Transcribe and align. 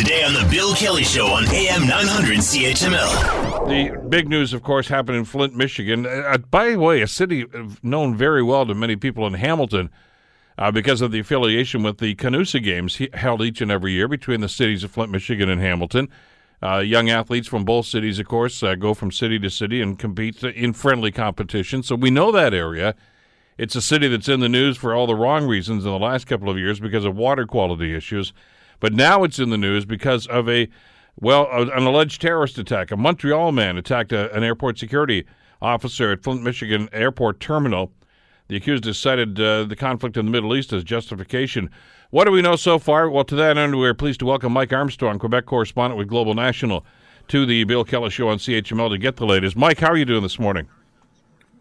Today 0.00 0.24
on 0.24 0.32
The 0.32 0.48
Bill 0.50 0.74
Kelly 0.74 1.04
Show 1.04 1.26
on 1.26 1.44
AM 1.48 1.86
900 1.86 2.38
CHML. 2.38 3.68
The 3.68 4.08
big 4.08 4.30
news, 4.30 4.54
of 4.54 4.62
course, 4.62 4.88
happened 4.88 5.18
in 5.18 5.26
Flint, 5.26 5.54
Michigan. 5.54 6.06
Uh, 6.06 6.38
by 6.38 6.70
the 6.70 6.78
way, 6.78 7.02
a 7.02 7.06
city 7.06 7.44
known 7.82 8.16
very 8.16 8.42
well 8.42 8.64
to 8.64 8.74
many 8.74 8.96
people 8.96 9.26
in 9.26 9.34
Hamilton 9.34 9.90
uh, 10.56 10.70
because 10.70 11.02
of 11.02 11.12
the 11.12 11.18
affiliation 11.18 11.82
with 11.82 11.98
the 11.98 12.14
Canusa 12.14 12.64
Games 12.64 12.98
held 13.12 13.42
each 13.42 13.60
and 13.60 13.70
every 13.70 13.92
year 13.92 14.08
between 14.08 14.40
the 14.40 14.48
cities 14.48 14.82
of 14.84 14.90
Flint, 14.90 15.12
Michigan, 15.12 15.50
and 15.50 15.60
Hamilton. 15.60 16.08
Uh, 16.62 16.78
young 16.78 17.10
athletes 17.10 17.46
from 17.46 17.66
both 17.66 17.84
cities, 17.84 18.18
of 18.18 18.26
course, 18.26 18.62
uh, 18.62 18.76
go 18.76 18.94
from 18.94 19.10
city 19.10 19.38
to 19.38 19.50
city 19.50 19.82
and 19.82 19.98
compete 19.98 20.42
in 20.42 20.72
friendly 20.72 21.12
competition. 21.12 21.82
So 21.82 21.94
we 21.94 22.08
know 22.08 22.32
that 22.32 22.54
area. 22.54 22.94
It's 23.58 23.76
a 23.76 23.82
city 23.82 24.08
that's 24.08 24.30
in 24.30 24.40
the 24.40 24.48
news 24.48 24.78
for 24.78 24.94
all 24.94 25.06
the 25.06 25.14
wrong 25.14 25.46
reasons 25.46 25.84
in 25.84 25.90
the 25.90 25.98
last 25.98 26.26
couple 26.26 26.48
of 26.48 26.56
years 26.56 26.80
because 26.80 27.04
of 27.04 27.14
water 27.16 27.46
quality 27.46 27.94
issues. 27.94 28.32
But 28.80 28.94
now 28.94 29.22
it's 29.24 29.38
in 29.38 29.50
the 29.50 29.58
news 29.58 29.84
because 29.84 30.26
of 30.26 30.48
a, 30.48 30.68
well, 31.20 31.48
an 31.52 31.84
alleged 31.84 32.20
terrorist 32.20 32.58
attack. 32.58 32.90
A 32.90 32.96
Montreal 32.96 33.52
man 33.52 33.76
attacked 33.76 34.12
a, 34.12 34.34
an 34.34 34.42
airport 34.42 34.78
security 34.78 35.26
officer 35.62 36.10
at 36.10 36.22
Flint, 36.22 36.42
Michigan 36.42 36.88
airport 36.92 37.38
terminal. 37.38 37.92
The 38.48 38.56
accused 38.56 38.84
has 38.86 38.98
cited 38.98 39.38
uh, 39.38 39.64
the 39.64 39.76
conflict 39.76 40.16
in 40.16 40.24
the 40.24 40.32
Middle 40.32 40.56
East 40.56 40.72
as 40.72 40.82
justification. 40.82 41.70
What 42.10 42.24
do 42.24 42.32
we 42.32 42.42
know 42.42 42.56
so 42.56 42.80
far? 42.80 43.08
Well, 43.08 43.22
to 43.24 43.36
that 43.36 43.56
end, 43.56 43.78
we're 43.78 43.94
pleased 43.94 44.18
to 44.20 44.26
welcome 44.26 44.52
Mike 44.52 44.72
Armstrong, 44.72 45.20
Quebec 45.20 45.46
correspondent 45.46 45.96
with 45.96 46.08
Global 46.08 46.34
National, 46.34 46.84
to 47.28 47.46
the 47.46 47.62
Bill 47.64 47.84
Kelly 47.84 48.10
Show 48.10 48.28
on 48.28 48.38
CHML 48.38 48.90
to 48.90 48.98
get 48.98 49.16
the 49.16 49.26
latest. 49.26 49.56
Mike, 49.56 49.78
how 49.78 49.88
are 49.88 49.96
you 49.96 50.04
doing 50.04 50.22
this 50.22 50.38
morning? 50.38 50.66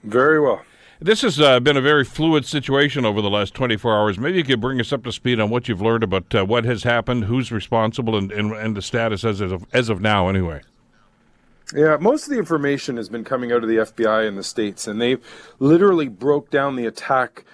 Very 0.04 0.40
well. 0.40 0.64
This 1.02 1.22
has 1.22 1.40
uh, 1.40 1.62
been 1.62 1.78
a 1.78 1.82
very 1.82 2.04
fluid 2.04 2.46
situation 2.46 3.06
over 3.06 3.22
the 3.22 3.30
last 3.30 3.54
24 3.54 3.98
hours. 3.98 4.20
Maybe 4.20 4.40
you 4.40 4.44
could 4.44 4.60
bring 4.60 4.82
us 4.82 4.92
up 4.92 5.04
to 5.06 5.14
speed 5.14 5.40
on 5.40 5.50
what 5.50 5.70
you've 5.70 5.82
learned 5.82 6.04
about 6.04 6.36
uh, 6.36 6.44
what 6.44 6.66
has 6.66 6.84
happened, 6.84 7.24
who's 7.24 7.54
responsible, 7.54 8.18
and, 8.18 8.30
and, 8.34 8.52
and 8.52 8.76
the 8.76 8.82
status 8.82 9.24
as 9.24 9.40
of, 9.40 9.66
as 9.72 9.88
of 9.88 10.02
now, 10.02 10.28
anyway. 10.28 10.62
Yeah, 11.74 11.96
most 12.02 12.26
of 12.26 12.32
the 12.32 12.38
information 12.38 12.98
has 12.98 13.08
been 13.08 13.24
coming 13.24 13.54
out 13.54 13.64
of 13.64 13.70
the 13.70 13.78
FBI 13.78 14.28
in 14.28 14.36
the 14.36 14.44
States, 14.44 14.88
and 14.88 15.00
they've 15.00 15.24
literally 15.60 16.10
broke 16.10 16.50
down 16.50 16.76
the 16.76 16.86
attack 16.86 17.46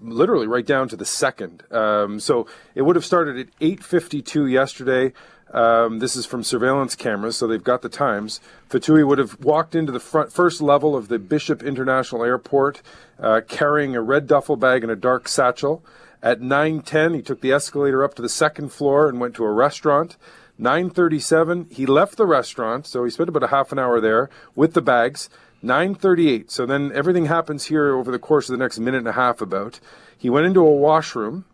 literally 0.00 0.46
right 0.46 0.66
down 0.66 0.88
to 0.88 0.96
the 0.96 1.04
second. 1.04 1.62
Um, 1.70 2.20
so 2.20 2.46
it 2.74 2.82
would 2.82 2.96
have 2.96 3.04
started 3.04 3.38
at 3.38 3.46
8:52 3.60 4.50
yesterday. 4.50 5.12
Um, 5.52 5.98
this 5.98 6.16
is 6.16 6.24
from 6.24 6.42
surveillance 6.42 6.94
cameras, 6.94 7.36
so 7.36 7.46
they've 7.46 7.62
got 7.62 7.82
the 7.82 7.88
times. 7.88 8.40
Fatoui 8.70 9.06
would 9.06 9.18
have 9.18 9.38
walked 9.40 9.74
into 9.74 9.92
the 9.92 10.00
front 10.00 10.32
first 10.32 10.62
level 10.62 10.96
of 10.96 11.08
the 11.08 11.18
Bishop 11.18 11.62
International 11.62 12.24
Airport, 12.24 12.80
uh, 13.18 13.42
carrying 13.46 13.94
a 13.94 14.00
red 14.00 14.26
duffel 14.26 14.56
bag 14.56 14.82
and 14.82 14.90
a 14.90 14.96
dark 14.96 15.28
satchel. 15.28 15.84
At 16.22 16.40
9:10, 16.40 17.14
he 17.14 17.22
took 17.22 17.40
the 17.40 17.52
escalator 17.52 18.02
up 18.02 18.14
to 18.14 18.22
the 18.22 18.28
second 18.28 18.72
floor 18.72 19.08
and 19.08 19.20
went 19.20 19.34
to 19.34 19.44
a 19.44 19.52
restaurant. 19.52 20.16
9:37, 20.58 21.66
he 21.70 21.84
left 21.84 22.16
the 22.16 22.26
restaurant, 22.26 22.86
so 22.86 23.04
he 23.04 23.10
spent 23.10 23.28
about 23.28 23.42
a 23.42 23.48
half 23.48 23.72
an 23.72 23.78
hour 23.78 24.00
there 24.00 24.30
with 24.54 24.72
the 24.72 24.82
bags. 24.82 25.28
9:38. 25.62 26.50
So 26.50 26.64
then 26.64 26.92
everything 26.94 27.26
happens 27.26 27.66
here 27.66 27.94
over 27.94 28.10
the 28.10 28.18
course 28.18 28.48
of 28.48 28.56
the 28.56 28.62
next 28.62 28.78
minute 28.78 28.98
and 28.98 29.08
a 29.08 29.12
half 29.12 29.42
about. 29.42 29.80
He 30.16 30.30
went 30.30 30.46
into 30.46 30.60
a 30.60 30.72
washroom 30.72 31.44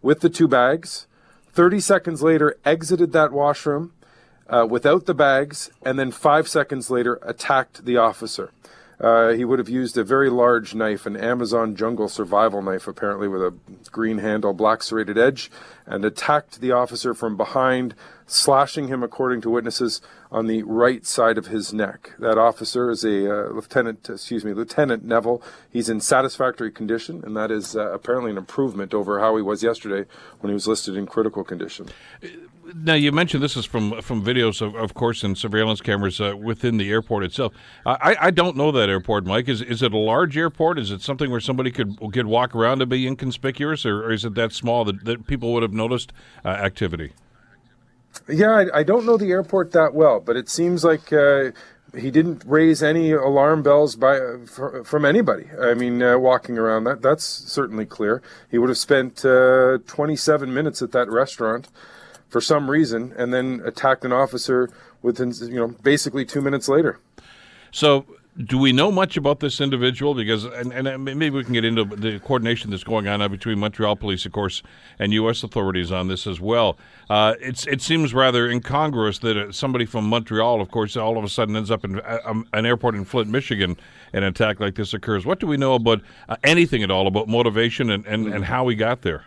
with 0.00 0.20
the 0.20 0.30
two 0.30 0.46
bags. 0.46 1.07
30 1.58 1.80
seconds 1.80 2.22
later 2.22 2.56
exited 2.64 3.10
that 3.10 3.32
washroom 3.32 3.92
uh, 4.48 4.64
without 4.70 5.06
the 5.06 5.12
bags 5.12 5.72
and 5.82 5.98
then 5.98 6.12
5 6.12 6.46
seconds 6.46 6.88
later 6.88 7.18
attacked 7.22 7.84
the 7.84 7.96
officer. 7.96 8.52
Uh, 9.00 9.30
he 9.30 9.44
would 9.44 9.58
have 9.58 9.68
used 9.68 9.98
a 9.98 10.04
very 10.04 10.30
large 10.30 10.76
knife, 10.76 11.04
an 11.04 11.16
Amazon 11.16 11.74
jungle 11.74 12.08
survival 12.08 12.62
knife, 12.62 12.86
apparently 12.86 13.26
with 13.26 13.42
a 13.42 13.52
green 13.90 14.18
handle, 14.18 14.52
black 14.52 14.84
serrated 14.84 15.18
edge, 15.18 15.50
and 15.84 16.04
attacked 16.04 16.60
the 16.60 16.70
officer 16.70 17.12
from 17.12 17.36
behind, 17.36 17.92
slashing 18.28 18.86
him, 18.86 19.02
according 19.02 19.40
to 19.40 19.50
witnesses, 19.50 20.00
on 20.30 20.46
the 20.46 20.62
right 20.62 21.06
side 21.06 21.38
of 21.38 21.46
his 21.46 21.72
neck. 21.72 22.12
That 22.18 22.38
officer 22.38 22.90
is 22.90 23.04
a 23.04 23.48
uh, 23.48 23.52
lieutenant, 23.52 24.08
excuse 24.10 24.44
me, 24.44 24.52
Lieutenant 24.52 25.04
Neville. 25.04 25.42
He's 25.70 25.88
in 25.88 26.00
satisfactory 26.00 26.70
condition, 26.70 27.22
and 27.24 27.36
that 27.36 27.50
is 27.50 27.74
uh, 27.74 27.92
apparently 27.92 28.30
an 28.30 28.38
improvement 28.38 28.92
over 28.92 29.20
how 29.20 29.36
he 29.36 29.42
was 29.42 29.62
yesterday 29.62 30.08
when 30.40 30.50
he 30.50 30.54
was 30.54 30.66
listed 30.66 30.96
in 30.96 31.06
critical 31.06 31.44
condition. 31.44 31.88
Now 32.74 32.94
you 32.94 33.12
mentioned 33.12 33.42
this 33.42 33.56
is 33.56 33.64
from 33.64 34.02
from 34.02 34.22
videos 34.22 34.60
of, 34.60 34.74
of 34.74 34.92
course, 34.92 35.24
and 35.24 35.38
surveillance 35.38 35.80
cameras 35.80 36.20
uh, 36.20 36.36
within 36.36 36.76
the 36.76 36.90
airport 36.90 37.24
itself. 37.24 37.54
I, 37.86 38.16
I 38.20 38.30
don't 38.30 38.56
know 38.56 38.70
that 38.72 38.90
airport, 38.90 39.24
Mike. 39.24 39.48
Is 39.48 39.62
is 39.62 39.82
it 39.82 39.94
a 39.94 39.98
large 39.98 40.36
airport? 40.36 40.78
Is 40.78 40.90
it 40.90 41.00
something 41.00 41.30
where 41.30 41.40
somebody 41.40 41.70
could 41.70 41.96
could 42.12 42.26
walk 42.26 42.54
around 42.54 42.82
and 42.82 42.90
be 42.90 43.06
inconspicuous, 43.06 43.86
or, 43.86 44.04
or 44.04 44.12
is 44.12 44.26
it 44.26 44.34
that 44.34 44.52
small 44.52 44.84
that, 44.84 45.06
that 45.06 45.26
people 45.26 45.54
would 45.54 45.62
have 45.62 45.72
noticed 45.72 46.12
uh, 46.44 46.48
activity? 46.48 47.12
Yeah, 48.28 48.50
I, 48.50 48.80
I, 48.80 48.82
don't 48.82 49.06
know 49.06 49.16
the 49.16 49.30
airport 49.30 49.72
that 49.72 49.94
well, 49.94 50.20
but 50.20 50.36
it 50.36 50.48
seems 50.48 50.84
like 50.84 51.12
uh, 51.12 51.50
he 51.96 52.10
didn't 52.10 52.42
raise 52.46 52.82
any 52.82 53.12
alarm 53.12 53.62
bells 53.62 53.96
by 53.96 54.18
for, 54.46 54.84
from 54.84 55.04
anybody. 55.04 55.46
I 55.60 55.74
mean, 55.74 56.02
uh, 56.02 56.18
walking 56.18 56.58
around 56.58 56.84
that 56.84 57.00
that's 57.00 57.24
certainly 57.24 57.86
clear. 57.86 58.22
He 58.50 58.58
would 58.58 58.68
have 58.68 58.78
spent 58.78 59.24
uh, 59.24 59.78
27 59.86 60.52
minutes 60.52 60.82
at 60.82 60.92
that 60.92 61.10
restaurant 61.10 61.68
for 62.28 62.40
some 62.40 62.70
reason, 62.70 63.14
and 63.16 63.32
then 63.32 63.62
attacked 63.64 64.04
an 64.04 64.12
officer 64.12 64.70
within 65.00 65.32
you 65.40 65.56
know 65.56 65.68
basically 65.82 66.24
two 66.24 66.42
minutes 66.42 66.68
later. 66.68 66.98
So, 67.70 68.06
do 68.44 68.56
we 68.56 68.72
know 68.72 68.92
much 68.92 69.16
about 69.16 69.40
this 69.40 69.60
individual? 69.60 70.14
Because, 70.14 70.44
and, 70.44 70.72
and 70.72 71.04
maybe 71.04 71.30
we 71.30 71.42
can 71.42 71.54
get 71.54 71.64
into 71.64 71.84
the 71.84 72.20
coordination 72.20 72.70
that's 72.70 72.84
going 72.84 73.08
on 73.08 73.28
between 73.30 73.58
Montreal 73.58 73.96
Police, 73.96 74.26
of 74.26 74.32
course, 74.32 74.62
and 74.98 75.12
U.S. 75.12 75.42
authorities 75.42 75.90
on 75.90 76.06
this 76.06 76.26
as 76.26 76.40
well. 76.40 76.78
Uh, 77.10 77.34
it's 77.40 77.66
it 77.66 77.82
seems 77.82 78.14
rather 78.14 78.48
incongruous 78.48 79.18
that 79.20 79.36
uh, 79.36 79.50
somebody 79.50 79.86
from 79.86 80.08
Montreal, 80.08 80.60
of 80.60 80.70
course, 80.70 80.96
all 80.96 81.18
of 81.18 81.24
a 81.24 81.28
sudden 81.28 81.56
ends 81.56 81.70
up 81.70 81.84
in 81.84 82.00
uh, 82.00 82.18
um, 82.24 82.46
an 82.52 82.64
airport 82.64 82.94
in 82.94 83.04
Flint, 83.04 83.28
Michigan, 83.28 83.76
and 84.12 84.24
an 84.24 84.30
attack 84.30 84.60
like 84.60 84.76
this 84.76 84.94
occurs. 84.94 85.26
What 85.26 85.40
do 85.40 85.48
we 85.48 85.56
know 85.56 85.74
about 85.74 86.00
uh, 86.28 86.36
anything 86.44 86.84
at 86.84 86.90
all 86.90 87.08
about 87.08 87.26
motivation 87.26 87.90
and, 87.90 88.06
and, 88.06 88.32
and 88.32 88.44
how 88.44 88.68
he 88.68 88.76
got 88.76 89.02
there? 89.02 89.24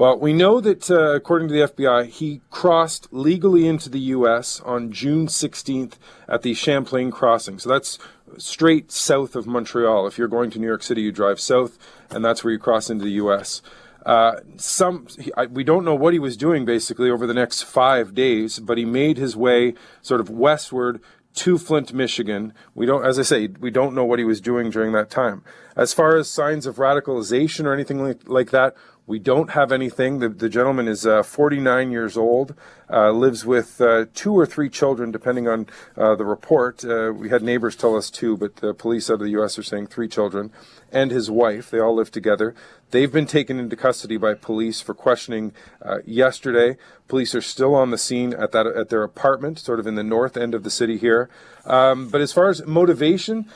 Well, 0.00 0.18
we 0.18 0.32
know 0.32 0.62
that 0.62 0.90
uh, 0.90 1.12
according 1.12 1.48
to 1.48 1.52
the 1.52 1.68
FBI, 1.68 2.06
he 2.06 2.40
crossed 2.50 3.08
legally 3.10 3.66
into 3.66 3.90
the 3.90 4.00
U.S. 4.16 4.58
on 4.60 4.90
June 4.90 5.26
16th 5.26 5.96
at 6.26 6.40
the 6.40 6.54
Champlain 6.54 7.10
crossing. 7.10 7.58
So 7.58 7.68
that's 7.68 7.98
straight 8.38 8.90
south 8.90 9.36
of 9.36 9.46
Montreal. 9.46 10.06
If 10.06 10.16
you're 10.16 10.26
going 10.26 10.50
to 10.52 10.58
New 10.58 10.66
York 10.66 10.82
City, 10.82 11.02
you 11.02 11.12
drive 11.12 11.38
south, 11.38 11.78
and 12.08 12.24
that's 12.24 12.42
where 12.42 12.50
you 12.50 12.58
cross 12.58 12.88
into 12.88 13.04
the 13.04 13.10
U.S. 13.10 13.60
Uh, 14.06 14.36
some 14.56 15.06
he, 15.18 15.34
I, 15.36 15.44
we 15.44 15.64
don't 15.64 15.84
know 15.84 15.96
what 15.96 16.14
he 16.14 16.18
was 16.18 16.38
doing 16.38 16.64
basically 16.64 17.10
over 17.10 17.26
the 17.26 17.34
next 17.34 17.64
five 17.64 18.14
days, 18.14 18.58
but 18.58 18.78
he 18.78 18.86
made 18.86 19.18
his 19.18 19.36
way 19.36 19.74
sort 20.00 20.22
of 20.22 20.30
westward 20.30 21.02
to 21.34 21.58
Flint, 21.58 21.92
Michigan. 21.92 22.54
We 22.74 22.86
don't, 22.86 23.04
as 23.04 23.18
I 23.18 23.22
say, 23.22 23.48
we 23.48 23.70
don't 23.70 23.94
know 23.94 24.04
what 24.04 24.18
he 24.18 24.24
was 24.24 24.40
doing 24.40 24.70
during 24.70 24.92
that 24.92 25.10
time. 25.10 25.44
As 25.76 25.92
far 25.92 26.16
as 26.16 26.28
signs 26.28 26.66
of 26.66 26.76
radicalization 26.76 27.66
or 27.66 27.72
anything 27.74 28.02
like, 28.02 28.26
like 28.26 28.50
that, 28.50 28.74
we 29.10 29.18
don't 29.18 29.50
have 29.50 29.72
anything. 29.72 30.20
The, 30.20 30.28
the 30.28 30.48
gentleman 30.48 30.86
is 30.86 31.04
uh, 31.04 31.24
49 31.24 31.90
years 31.90 32.16
old, 32.16 32.54
uh, 32.88 33.10
lives 33.10 33.44
with 33.44 33.80
uh, 33.80 34.06
two 34.14 34.32
or 34.32 34.46
three 34.46 34.70
children, 34.70 35.10
depending 35.10 35.48
on 35.48 35.66
uh, 35.96 36.14
the 36.14 36.24
report. 36.24 36.84
Uh, 36.84 37.12
we 37.12 37.28
had 37.28 37.42
neighbors 37.42 37.74
tell 37.74 37.96
us 37.96 38.08
two, 38.08 38.36
but 38.36 38.56
the 38.56 38.72
police 38.72 39.10
out 39.10 39.14
of 39.14 39.20
the 39.20 39.30
U.S. 39.30 39.58
are 39.58 39.64
saying 39.64 39.88
three 39.88 40.06
children, 40.06 40.52
and 40.92 41.10
his 41.10 41.28
wife. 41.28 41.70
They 41.70 41.80
all 41.80 41.96
live 41.96 42.12
together. 42.12 42.54
They've 42.92 43.10
been 43.10 43.26
taken 43.26 43.58
into 43.58 43.74
custody 43.74 44.16
by 44.16 44.34
police 44.34 44.80
for 44.80 44.94
questioning 44.94 45.54
uh, 45.84 45.98
yesterday. 46.06 46.76
Police 47.08 47.34
are 47.34 47.42
still 47.42 47.74
on 47.74 47.90
the 47.90 47.98
scene 47.98 48.32
at 48.32 48.52
that 48.52 48.68
at 48.68 48.90
their 48.90 49.02
apartment, 49.02 49.58
sort 49.58 49.80
of 49.80 49.88
in 49.88 49.96
the 49.96 50.04
north 50.04 50.36
end 50.36 50.54
of 50.54 50.62
the 50.62 50.70
city 50.70 50.98
here. 50.98 51.28
Um, 51.64 52.08
but 52.08 52.20
as 52.20 52.32
far 52.32 52.48
as 52.48 52.64
motivation, 52.64 53.48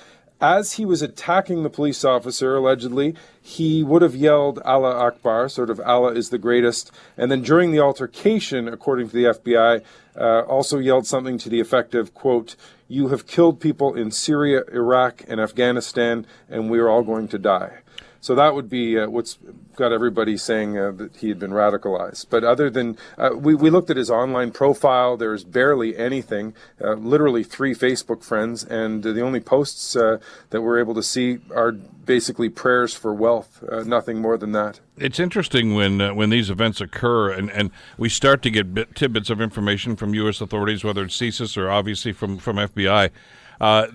as 0.45 0.75
he 0.75 0.85
was 0.85 1.01
attacking 1.01 1.63
the 1.63 1.71
police 1.71 2.05
officer, 2.05 2.57
allegedly, 2.57 3.15
he 3.41 3.83
would 3.83 4.03
have 4.03 4.15
yelled 4.15 4.59
Allah 4.59 4.95
Akbar, 4.95 5.49
sort 5.49 5.71
of 5.71 5.81
Allah 5.81 6.13
is 6.13 6.29
the 6.29 6.37
greatest. 6.37 6.91
And 7.17 7.31
then 7.31 7.41
during 7.41 7.73
the 7.73 7.81
altercation, 7.81 8.69
according 8.69 9.09
to 9.09 9.15
the 9.15 9.25
FBI, 9.25 9.83
uh, 10.21 10.41
also 10.41 10.79
yelled 10.79 11.07
something 11.07 11.39
to 11.39 11.49
the 11.49 11.61
effect 11.61 11.95
of, 11.95 12.13
quote, 12.13 12.57
You 12.89 13.09
have 13.09 13.27
killed 13.27 13.59
people 13.59 13.95
in 13.95 14.11
Syria, 14.11 14.65
Iraq, 14.71 15.25
and 15.29 15.41
Afghanistan, 15.41 16.27
and 16.51 16.71
we 16.71 16.79
are 16.79 16.91
all 16.91 17.03
going 17.03 17.29
to 17.29 17.39
die. 17.39 17.79
So 18.25 18.35
that 18.37 18.55
would 18.55 18.71
be 18.71 18.99
uh, 18.99 19.11
what's 19.11 19.37
got 19.77 19.93
everybody 19.93 20.39
saying 20.39 20.79
uh, 20.79 20.93
that 20.93 21.17
he 21.17 21.29
had 21.29 21.39
been 21.39 21.51
radicalized. 21.51 22.31
But 22.31 22.43
other 22.43 22.71
than, 22.71 22.97
uh, 23.19 23.33
we, 23.37 23.55
we 23.55 23.69
looked 23.69 23.91
at 23.91 23.99
his 23.99 24.11
online 24.11 24.51
profile, 24.51 25.19
there's 25.19 25.45
barely 25.45 25.95
anything, 25.99 26.55
uh, 26.83 26.95
literally 26.95 27.45
three 27.45 27.75
Facebook 27.75 28.25
friends, 28.25 28.65
and 28.65 29.03
the 29.03 29.21
only 29.21 29.41
posts 29.41 29.95
uh, 29.95 30.21
that 30.49 30.63
we're 30.63 30.79
able 30.79 30.95
to 30.95 31.03
see 31.03 31.41
are 31.55 31.73
basically 31.73 32.49
prayers 32.49 32.95
for 32.95 33.13
wealth, 33.13 33.63
uh, 33.71 33.83
nothing 33.83 34.23
more 34.23 34.39
than 34.39 34.53
that. 34.53 34.81
It's 34.97 35.21
interesting 35.21 35.75
when 35.75 36.17
when 36.17 36.31
these 36.31 36.49
events 36.49 36.81
occur 36.81 37.31
and, 37.31 37.51
and 37.51 37.71
we 37.99 38.09
start 38.09 38.41
to 38.45 38.51
get 38.51 38.73
bit, 38.73 38.95
tidbits 38.95 39.29
of 39.29 39.43
information 39.43 39.97
from 39.97 40.15
U.S. 40.15 40.41
authorities, 40.41 40.83
whether 40.83 41.05
it's 41.05 41.19
CSIS 41.19 41.59
or 41.59 41.71
obviously 41.71 42.13
from, 42.13 42.39
from 42.39 42.57
FBI 42.57 43.11
uh, 43.61 43.87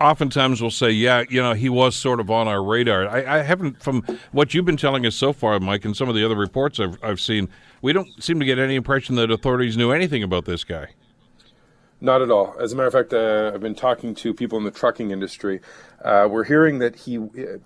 oftentimes 0.00 0.60
we'll 0.60 0.70
say, 0.70 0.90
yeah, 0.90 1.24
you 1.28 1.42
know, 1.42 1.54
he 1.54 1.68
was 1.68 1.96
sort 1.96 2.20
of 2.20 2.30
on 2.30 2.48
our 2.48 2.62
radar. 2.62 3.08
I, 3.08 3.38
I, 3.38 3.42
haven't, 3.42 3.82
from 3.82 4.02
what 4.32 4.54
you've 4.54 4.64
been 4.64 4.76
telling 4.76 5.06
us 5.06 5.16
so 5.16 5.32
far, 5.32 5.58
Mike, 5.60 5.84
and 5.84 5.96
some 5.96 6.08
of 6.08 6.14
the 6.14 6.24
other 6.24 6.36
reports 6.36 6.80
I've, 6.80 7.02
I've 7.02 7.20
seen, 7.20 7.48
we 7.82 7.92
don't 7.92 8.22
seem 8.22 8.38
to 8.40 8.46
get 8.46 8.58
any 8.58 8.74
impression 8.74 9.16
that 9.16 9.30
authorities 9.30 9.76
knew 9.76 9.90
anything 9.90 10.22
about 10.22 10.44
this 10.44 10.64
guy. 10.64 10.88
Not 12.00 12.22
at 12.22 12.30
all. 12.30 12.54
As 12.60 12.72
a 12.72 12.76
matter 12.76 12.86
of 12.86 12.92
fact, 12.92 13.12
uh, 13.12 13.50
I've 13.52 13.60
been 13.60 13.74
talking 13.74 14.14
to 14.16 14.32
people 14.32 14.56
in 14.56 14.64
the 14.64 14.70
trucking 14.70 15.10
industry. 15.10 15.60
Uh, 16.04 16.28
we're 16.30 16.44
hearing 16.44 16.78
that 16.78 16.94
he, 16.94 17.18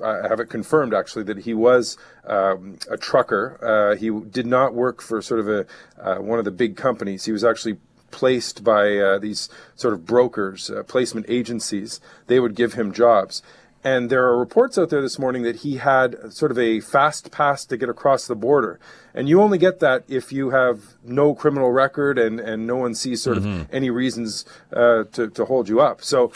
I 0.02 0.26
have 0.26 0.40
it 0.40 0.48
confirmed 0.48 0.94
actually, 0.94 1.24
that 1.24 1.38
he 1.38 1.52
was 1.52 1.98
um, 2.26 2.78
a 2.90 2.96
trucker. 2.96 3.58
Uh, 3.62 3.96
he 3.96 4.08
did 4.08 4.46
not 4.46 4.72
work 4.72 5.02
for 5.02 5.20
sort 5.20 5.40
of 5.40 5.48
a 5.48 5.66
uh, 6.00 6.16
one 6.16 6.38
of 6.38 6.46
the 6.46 6.50
big 6.50 6.76
companies. 6.76 7.26
He 7.26 7.32
was 7.32 7.44
actually 7.44 7.76
placed 8.12 8.62
by 8.62 8.96
uh, 8.96 9.18
these 9.18 9.48
sort 9.74 9.94
of 9.94 10.06
brokers, 10.06 10.70
uh, 10.70 10.84
placement 10.84 11.26
agencies. 11.28 12.00
They 12.28 12.38
would 12.38 12.54
give 12.54 12.74
him 12.74 12.92
jobs. 12.92 13.42
And 13.84 14.10
there 14.10 14.24
are 14.24 14.38
reports 14.38 14.78
out 14.78 14.90
there 14.90 15.02
this 15.02 15.18
morning 15.18 15.42
that 15.42 15.56
he 15.56 15.78
had 15.78 16.32
sort 16.32 16.52
of 16.52 16.58
a 16.58 16.78
fast 16.78 17.32
pass 17.32 17.64
to 17.64 17.76
get 17.76 17.88
across 17.88 18.28
the 18.28 18.36
border. 18.36 18.78
And 19.12 19.28
you 19.28 19.42
only 19.42 19.58
get 19.58 19.80
that 19.80 20.04
if 20.08 20.32
you 20.32 20.50
have 20.50 20.94
no 21.02 21.34
criminal 21.34 21.72
record 21.72 22.16
and, 22.16 22.38
and 22.38 22.64
no 22.64 22.76
one 22.76 22.94
sees 22.94 23.22
sort 23.22 23.38
mm-hmm. 23.38 23.62
of 23.62 23.74
any 23.74 23.90
reasons 23.90 24.44
uh, 24.72 25.04
to, 25.12 25.28
to 25.30 25.44
hold 25.46 25.68
you 25.68 25.80
up. 25.80 26.02
So 26.04 26.32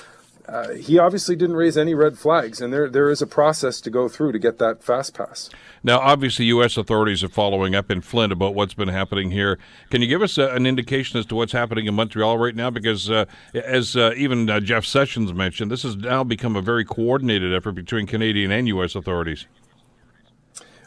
uh, 0.48 0.74
he 0.74 0.98
obviously 0.98 1.34
didn't 1.34 1.56
raise 1.56 1.76
any 1.76 1.94
red 1.94 2.18
flags, 2.18 2.60
and 2.60 2.72
there 2.72 2.88
there 2.88 3.10
is 3.10 3.20
a 3.20 3.26
process 3.26 3.80
to 3.80 3.90
go 3.90 4.08
through 4.08 4.32
to 4.32 4.38
get 4.38 4.58
that 4.58 4.82
fast 4.82 5.14
pass. 5.14 5.50
Now, 5.82 5.98
obviously, 5.98 6.46
U.S. 6.46 6.76
authorities 6.76 7.24
are 7.24 7.28
following 7.28 7.74
up 7.74 7.90
in 7.90 8.00
Flint 8.00 8.32
about 8.32 8.54
what's 8.54 8.74
been 8.74 8.88
happening 8.88 9.30
here. 9.30 9.58
Can 9.90 10.02
you 10.02 10.08
give 10.08 10.22
us 10.22 10.38
a, 10.38 10.48
an 10.48 10.66
indication 10.66 11.18
as 11.18 11.26
to 11.26 11.34
what's 11.34 11.52
happening 11.52 11.86
in 11.86 11.94
Montreal 11.94 12.38
right 12.38 12.54
now? 12.54 12.70
Because 12.70 13.10
uh, 13.10 13.24
as 13.54 13.96
uh, 13.96 14.12
even 14.16 14.48
uh, 14.48 14.60
Jeff 14.60 14.84
Sessions 14.84 15.32
mentioned, 15.32 15.70
this 15.70 15.82
has 15.82 15.96
now 15.96 16.22
become 16.24 16.56
a 16.56 16.62
very 16.62 16.84
coordinated 16.84 17.52
effort 17.52 17.72
between 17.72 18.06
Canadian 18.06 18.50
and 18.52 18.68
U.S. 18.68 18.94
authorities. 18.94 19.46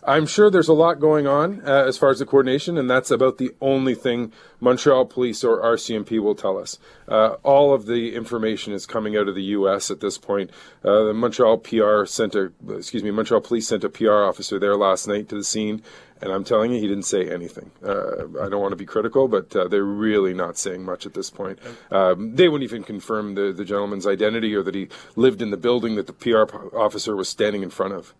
I'm 0.03 0.25
sure 0.25 0.49
there's 0.49 0.67
a 0.67 0.73
lot 0.73 0.99
going 0.99 1.27
on 1.27 1.61
uh, 1.65 1.83
as 1.85 1.97
far 1.97 2.09
as 2.09 2.19
the 2.19 2.25
coordination, 2.25 2.77
and 2.77 2.89
that's 2.89 3.11
about 3.11 3.37
the 3.37 3.51
only 3.59 3.95
thing 3.95 4.31
Montreal 4.59 5.05
Police 5.05 5.43
or 5.43 5.61
RCMP 5.61 6.19
will 6.19 6.35
tell 6.35 6.57
us. 6.57 6.79
Uh, 7.07 7.35
all 7.43 7.73
of 7.73 7.85
the 7.85 8.15
information 8.15 8.73
is 8.73 8.85
coming 8.85 9.17
out 9.17 9.27
of 9.27 9.35
the 9.35 9.43
U.S. 9.43 9.91
at 9.91 9.99
this 9.99 10.17
point. 10.17 10.51
Uh, 10.83 11.03
the 11.03 11.13
Montreal 11.13 11.57
PR 11.57 12.05
sent 12.05 12.35
a, 12.35 12.51
excuse 12.69 13.03
me, 13.03 13.11
Montreal 13.11 13.41
Police 13.41 13.67
sent 13.67 13.83
a 13.83 13.89
PR 13.89 14.23
officer 14.23 14.57
there 14.57 14.75
last 14.75 15.07
night 15.07 15.27
to 15.29 15.35
the 15.35 15.43
scene, 15.43 15.81
and 16.21 16.31
I'm 16.31 16.43
telling 16.43 16.71
you, 16.71 16.79
he 16.79 16.87
didn't 16.87 17.05
say 17.05 17.29
anything. 17.29 17.71
Uh, 17.83 18.25
I 18.41 18.49
don't 18.49 18.61
want 18.61 18.71
to 18.71 18.77
be 18.77 18.85
critical, 18.85 19.27
but 19.27 19.55
uh, 19.55 19.67
they're 19.67 19.83
really 19.83 20.33
not 20.33 20.57
saying 20.57 20.83
much 20.83 21.05
at 21.05 21.13
this 21.13 21.29
point. 21.29 21.59
Um, 21.91 22.35
they 22.35 22.47
wouldn't 22.47 22.69
even 22.69 22.83
confirm 22.83 23.35
the, 23.35 23.53
the 23.53 23.65
gentleman's 23.65 24.07
identity 24.07 24.53
or 24.55 24.63
that 24.63 24.75
he 24.75 24.89
lived 25.15 25.41
in 25.41 25.51
the 25.51 25.57
building 25.57 25.95
that 25.95 26.07
the 26.07 26.13
PR 26.13 26.43
officer 26.75 27.15
was 27.15 27.29
standing 27.29 27.63
in 27.63 27.69
front 27.69 27.93
of. 27.93 28.13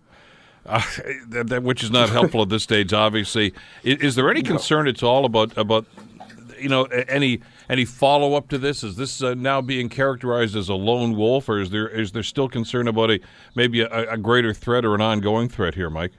Uh, 0.66 0.82
that, 1.28 1.48
that, 1.48 1.64
which 1.64 1.84
is 1.84 1.90
not 1.90 2.10
helpful 2.10 2.42
at 2.42 2.50
this 2.50 2.64
stage. 2.64 2.94
Obviously, 2.94 3.54
is, 3.84 4.02
is 4.02 4.16
there 4.16 4.30
any 4.30 4.42
concern 4.44 4.86
no. 4.86 4.90
at 4.90 5.02
all 5.02 5.26
about 5.26 5.58
about 5.58 5.86
you 6.60 6.70
know 6.70 6.84
any 6.84 7.40
any 7.70 7.86
follow 7.86 8.36
up 8.36 8.50
to 8.50 8.58
this? 8.58 8.84
Is 8.84 8.96
this 8.96 9.24
uh, 9.24 9.34
now 9.34 9.62
being 9.62 9.90
characterized 9.90 10.56
as 10.56 10.70
a 10.70 10.76
lone 10.76 11.16
wolf, 11.16 11.50
or 11.50 11.60
is 11.60 11.70
there 11.70 11.88
is 11.88 12.12
there 12.12 12.24
still 12.24 12.50
concern 12.50 12.88
about 12.88 13.10
a 13.10 13.20
maybe 13.56 13.82
a, 13.82 14.12
a 14.12 14.18
greater 14.18 14.54
threat 14.54 14.86
or 14.86 14.96
an 14.96 15.02
ongoing 15.02 15.50
threat 15.50 15.76
here, 15.76 15.90
Mike? 15.90 16.12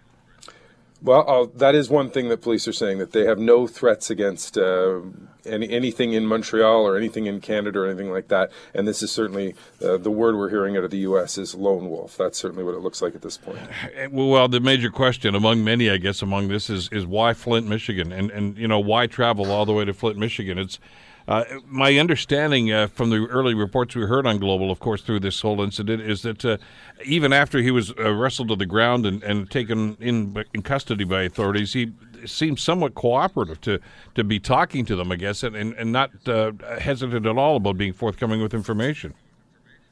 Well, 1.02 1.24
uh, 1.26 1.46
that 1.56 1.74
is 1.74 1.88
one 1.88 2.10
thing 2.10 2.28
that 2.28 2.42
police 2.42 2.68
are 2.68 2.72
saying 2.72 2.98
that 2.98 3.12
they 3.12 3.24
have 3.24 3.38
no 3.38 3.66
threats 3.66 4.10
against 4.10 4.58
uh, 4.58 5.00
any, 5.46 5.70
anything 5.70 6.12
in 6.12 6.26
Montreal 6.26 6.86
or 6.86 6.96
anything 6.96 7.26
in 7.26 7.40
Canada 7.40 7.80
or 7.80 7.86
anything 7.86 8.10
like 8.10 8.28
that. 8.28 8.50
And 8.74 8.86
this 8.86 9.02
is 9.02 9.10
certainly 9.10 9.54
uh, 9.82 9.96
the 9.96 10.10
word 10.10 10.36
we're 10.36 10.50
hearing 10.50 10.76
out 10.76 10.84
of 10.84 10.90
the 10.90 10.98
U.S. 10.98 11.38
is 11.38 11.54
lone 11.54 11.88
wolf. 11.88 12.16
That's 12.16 12.38
certainly 12.38 12.64
what 12.64 12.74
it 12.74 12.80
looks 12.80 13.00
like 13.00 13.14
at 13.14 13.22
this 13.22 13.38
point. 13.38 13.60
Eh, 13.96 14.08
well, 14.10 14.48
the 14.48 14.60
major 14.60 14.90
question 14.90 15.34
among 15.34 15.64
many, 15.64 15.90
I 15.90 15.96
guess, 15.96 16.20
among 16.22 16.48
this 16.48 16.68
is 16.68 16.88
is 16.90 17.06
why 17.06 17.32
Flint, 17.32 17.66
Michigan, 17.66 18.12
and 18.12 18.30
and 18.30 18.58
you 18.58 18.68
know 18.68 18.80
why 18.80 19.06
travel 19.06 19.50
all 19.50 19.64
the 19.64 19.72
way 19.72 19.84
to 19.84 19.94
Flint, 19.94 20.18
Michigan? 20.18 20.58
It's 20.58 20.78
uh, 21.28 21.44
my 21.66 21.96
understanding 21.98 22.72
uh, 22.72 22.86
from 22.88 23.10
the 23.10 23.26
early 23.26 23.54
reports 23.54 23.94
we 23.94 24.02
heard 24.02 24.26
on 24.26 24.38
Global, 24.38 24.70
of 24.70 24.80
course, 24.80 25.02
through 25.02 25.20
this 25.20 25.40
whole 25.40 25.60
incident, 25.60 26.02
is 26.02 26.22
that 26.22 26.44
uh, 26.44 26.56
even 27.04 27.32
after 27.32 27.60
he 27.60 27.70
was 27.70 27.92
uh, 27.98 28.12
wrestled 28.12 28.48
to 28.48 28.56
the 28.56 28.66
ground 28.66 29.06
and, 29.06 29.22
and 29.22 29.50
taken 29.50 29.96
in 30.00 30.44
in 30.54 30.62
custody 30.62 31.04
by 31.04 31.22
authorities, 31.22 31.72
he 31.72 31.92
seemed 32.26 32.58
somewhat 32.58 32.94
cooperative 32.94 33.60
to, 33.62 33.80
to 34.14 34.24
be 34.24 34.38
talking 34.38 34.84
to 34.84 34.96
them, 34.96 35.10
I 35.10 35.16
guess, 35.16 35.42
and, 35.42 35.56
and, 35.56 35.92
not 35.92 36.10
uh, 36.28 36.52
hesitant 36.78 37.26
at 37.26 37.38
all 37.38 37.56
about 37.56 37.78
being 37.78 37.92
forthcoming 37.92 38.42
with 38.42 38.54
information. 38.54 39.14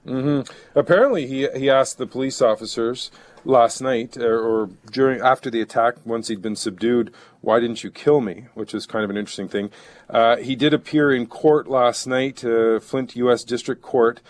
Mm-hmm. 0.07 0.51
Apparently, 0.79 1.27
he 1.27 1.49
he 1.57 1.69
asked 1.69 1.99
the 1.99 2.07
police 2.07 2.41
officers 2.41 3.11
last 3.45 3.81
night 3.81 4.17
or, 4.17 4.41
or, 4.41 4.71
during 4.91 5.21
after 5.21 5.51
the 5.51 5.61
attack, 5.61 5.95
once 6.05 6.29
he'd 6.29 6.43
been 6.43 6.57
subdued, 6.57 7.13
why 7.41 7.61
didn't 7.61 7.85
you 7.85 7.91
kill 7.91 8.21
me? 8.21 8.47
Which 8.55 8.75
is 8.75 8.87
kind 8.87 9.05
of 9.05 9.11
an 9.11 9.17
interesting 9.17 9.49
thing. 9.49 9.71
Uh, 10.09 10.37
he 10.37 10.57
did 10.57 10.75
appear 10.75 11.13
in 11.13 11.27
court 11.27 11.69
last 11.69 12.07
night, 12.07 12.45
uh, 12.45 12.81
Flint 12.81 13.17
U.S. 13.17 13.45
District 13.45 13.81
Court, 13.83 14.21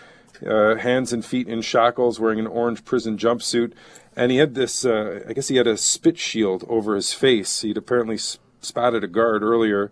uh, 0.46 0.76
hands 0.76 1.12
and 1.12 1.24
feet 1.24 1.48
in 1.48 1.62
shackles, 1.62 2.20
wearing 2.20 2.38
an 2.38 2.46
orange 2.46 2.84
prison 2.84 3.16
jumpsuit, 3.16 3.72
and 4.16 4.30
he 4.30 4.38
had 4.38 4.54
this. 4.54 4.84
Uh, 4.84 5.24
I 5.28 5.32
guess 5.32 5.48
he 5.48 5.56
had 5.56 5.66
a 5.66 5.76
spit 5.76 6.18
shield 6.18 6.64
over 6.68 6.94
his 6.94 7.12
face. 7.12 7.62
He'd 7.62 7.76
apparently 7.76 8.18
spatted 8.18 9.04
a 9.04 9.08
guard 9.08 9.42
earlier. 9.42 9.90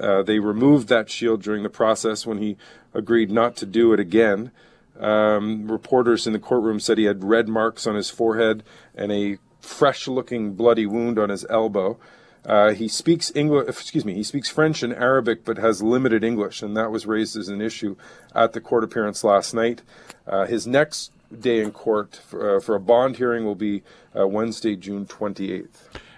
Uh, 0.00 0.22
they 0.22 0.38
removed 0.38 0.88
that 0.88 1.08
shield 1.08 1.42
during 1.42 1.62
the 1.62 1.70
process 1.70 2.26
when 2.26 2.38
he 2.38 2.56
agreed 2.92 3.30
not 3.30 3.56
to 3.56 3.66
do 3.66 3.92
it 3.92 4.00
again. 4.00 4.50
Um, 4.98 5.70
reporters 5.70 6.26
in 6.26 6.32
the 6.32 6.38
courtroom 6.38 6.80
said 6.80 6.98
he 6.98 7.04
had 7.04 7.24
red 7.24 7.48
marks 7.48 7.86
on 7.86 7.94
his 7.94 8.10
forehead 8.10 8.62
and 8.94 9.12
a 9.12 9.38
fresh-looking 9.60 10.54
bloody 10.54 10.86
wound 10.86 11.18
on 11.18 11.28
his 11.28 11.44
elbow. 11.50 11.98
Uh, 12.46 12.72
he 12.72 12.86
speaks 12.86 13.32
English, 13.34 13.68
excuse 13.68 14.04
me, 14.04 14.14
he 14.14 14.22
speaks 14.22 14.48
French 14.48 14.82
and 14.82 14.92
Arabic, 14.92 15.44
but 15.44 15.58
has 15.58 15.82
limited 15.82 16.22
English, 16.22 16.62
and 16.62 16.76
that 16.76 16.92
was 16.92 17.04
raised 17.04 17.36
as 17.36 17.48
an 17.48 17.60
issue 17.60 17.96
at 18.34 18.52
the 18.52 18.60
court 18.60 18.84
appearance 18.84 19.24
last 19.24 19.52
night. 19.52 19.82
Uh, 20.28 20.46
his 20.46 20.64
next 20.64 21.10
day 21.40 21.60
in 21.60 21.72
court 21.72 22.14
for, 22.14 22.56
uh, 22.56 22.60
for, 22.60 22.76
a 22.76 22.80
bond 22.80 23.16
hearing 23.16 23.44
will 23.44 23.56
be 23.56 23.82
uh, 24.16 24.28
Wednesday, 24.28 24.76
June 24.76 25.04
28th. 25.06 25.66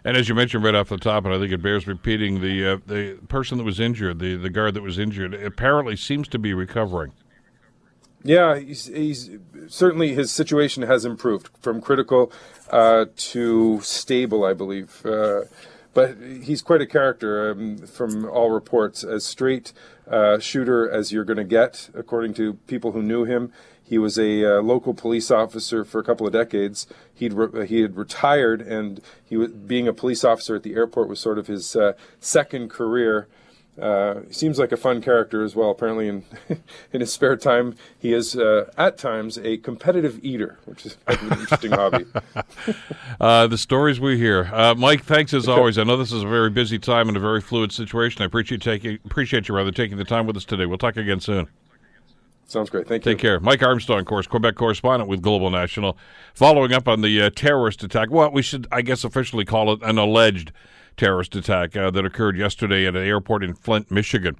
And 0.04 0.18
as 0.18 0.28
you 0.28 0.34
mentioned 0.34 0.64
right 0.64 0.74
off 0.74 0.90
the 0.90 0.98
top, 0.98 1.24
and 1.24 1.34
I 1.34 1.38
think 1.38 1.50
it 1.50 1.62
bears 1.62 1.86
repeating, 1.86 2.40
the 2.40 2.74
uh, 2.74 2.78
the 2.86 3.18
person 3.28 3.58
that 3.58 3.64
was 3.64 3.80
injured, 3.80 4.18
the, 4.18 4.36
the 4.36 4.50
guard 4.50 4.74
that 4.74 4.82
was 4.82 4.98
injured, 4.98 5.34
apparently 5.34 5.96
seems 5.96 6.28
to 6.28 6.38
be 6.38 6.52
recovering. 6.54 7.12
Yeah, 8.24 8.58
he's, 8.58 8.86
he's, 8.86 9.30
certainly 9.68 10.14
his 10.14 10.30
situation 10.32 10.82
has 10.82 11.04
improved 11.04 11.50
from 11.60 11.80
critical 11.80 12.32
uh, 12.70 13.06
to 13.16 13.80
stable, 13.80 14.44
I 14.44 14.54
believe. 14.54 15.04
Uh, 15.06 15.42
but 15.94 16.16
he's 16.42 16.62
quite 16.62 16.80
a 16.80 16.86
character 16.86 17.50
um, 17.50 17.78
from 17.78 18.24
all 18.24 18.50
reports, 18.50 19.02
as 19.02 19.24
straight 19.24 19.72
uh, 20.08 20.38
shooter 20.38 20.88
as 20.88 21.12
you're 21.12 21.24
going 21.24 21.38
to 21.38 21.44
get, 21.44 21.90
according 21.94 22.34
to 22.34 22.54
people 22.66 22.92
who 22.92 23.02
knew 23.02 23.24
him. 23.24 23.52
He 23.82 23.98
was 23.98 24.18
a 24.18 24.58
uh, 24.58 24.62
local 24.62 24.92
police 24.92 25.30
officer 25.30 25.84
for 25.84 25.98
a 25.98 26.04
couple 26.04 26.26
of 26.26 26.32
decades. 26.32 26.86
He'd 27.14 27.32
re- 27.32 27.66
he 27.66 27.80
had 27.80 27.96
retired, 27.96 28.60
and 28.60 29.00
he 29.24 29.36
was 29.36 29.50
being 29.50 29.88
a 29.88 29.94
police 29.94 30.24
officer 30.24 30.54
at 30.56 30.62
the 30.62 30.74
airport 30.74 31.08
was 31.08 31.20
sort 31.20 31.38
of 31.38 31.46
his 31.46 31.74
uh, 31.74 31.94
second 32.20 32.68
career. 32.68 33.28
Uh, 33.80 34.22
he 34.26 34.32
seems 34.32 34.58
like 34.58 34.72
a 34.72 34.76
fun 34.76 35.00
character 35.00 35.44
as 35.44 35.54
well. 35.54 35.70
Apparently, 35.70 36.08
in 36.08 36.24
in 36.92 37.00
his 37.00 37.12
spare 37.12 37.36
time, 37.36 37.76
he 37.98 38.12
is 38.12 38.36
uh, 38.36 38.70
at 38.76 38.98
times 38.98 39.38
a 39.38 39.56
competitive 39.58 40.18
eater, 40.22 40.58
which 40.64 40.84
is 40.86 40.96
an 41.06 41.18
interesting 41.32 41.70
hobby. 41.70 42.04
uh, 43.20 43.46
the 43.46 43.58
stories 43.58 44.00
we 44.00 44.18
hear, 44.18 44.50
uh, 44.52 44.74
Mike. 44.74 45.04
Thanks 45.04 45.32
as 45.32 45.48
always. 45.48 45.78
I 45.78 45.84
know 45.84 45.96
this 45.96 46.12
is 46.12 46.22
a 46.22 46.28
very 46.28 46.50
busy 46.50 46.78
time 46.78 47.08
and 47.08 47.16
a 47.16 47.20
very 47.20 47.40
fluid 47.40 47.72
situation. 47.72 48.22
I 48.22 48.24
appreciate 48.24 48.62
taking 48.62 48.98
appreciate 49.04 49.48
you 49.48 49.54
rather 49.54 49.70
taking 49.70 49.96
the 49.96 50.04
time 50.04 50.26
with 50.26 50.36
us 50.36 50.44
today. 50.44 50.66
We'll 50.66 50.78
talk 50.78 50.96
again 50.96 51.20
soon. 51.20 51.48
Sounds 52.48 52.70
great. 52.70 52.88
Thank 52.88 53.04
you. 53.04 53.12
Take 53.12 53.20
care. 53.20 53.38
Mike 53.40 53.62
Armstrong, 53.62 54.00
of 54.00 54.06
course, 54.06 54.26
Quebec 54.26 54.54
correspondent 54.54 55.08
with 55.08 55.20
Global 55.20 55.50
National, 55.50 55.98
following 56.32 56.72
up 56.72 56.88
on 56.88 57.02
the 57.02 57.20
uh, 57.20 57.30
terrorist 57.36 57.84
attack. 57.84 58.10
Well, 58.10 58.30
we 58.30 58.40
should, 58.40 58.66
I 58.72 58.80
guess, 58.80 59.04
officially 59.04 59.44
call 59.44 59.70
it 59.74 59.82
an 59.82 59.98
alleged 59.98 60.50
terrorist 60.98 61.34
attack 61.34 61.76
uh, 61.76 61.90
that 61.90 62.04
occurred 62.04 62.36
yesterday 62.36 62.86
at 62.86 62.94
an 62.94 63.06
airport 63.06 63.42
in 63.42 63.54
Flint, 63.54 63.90
Michigan. 63.90 64.36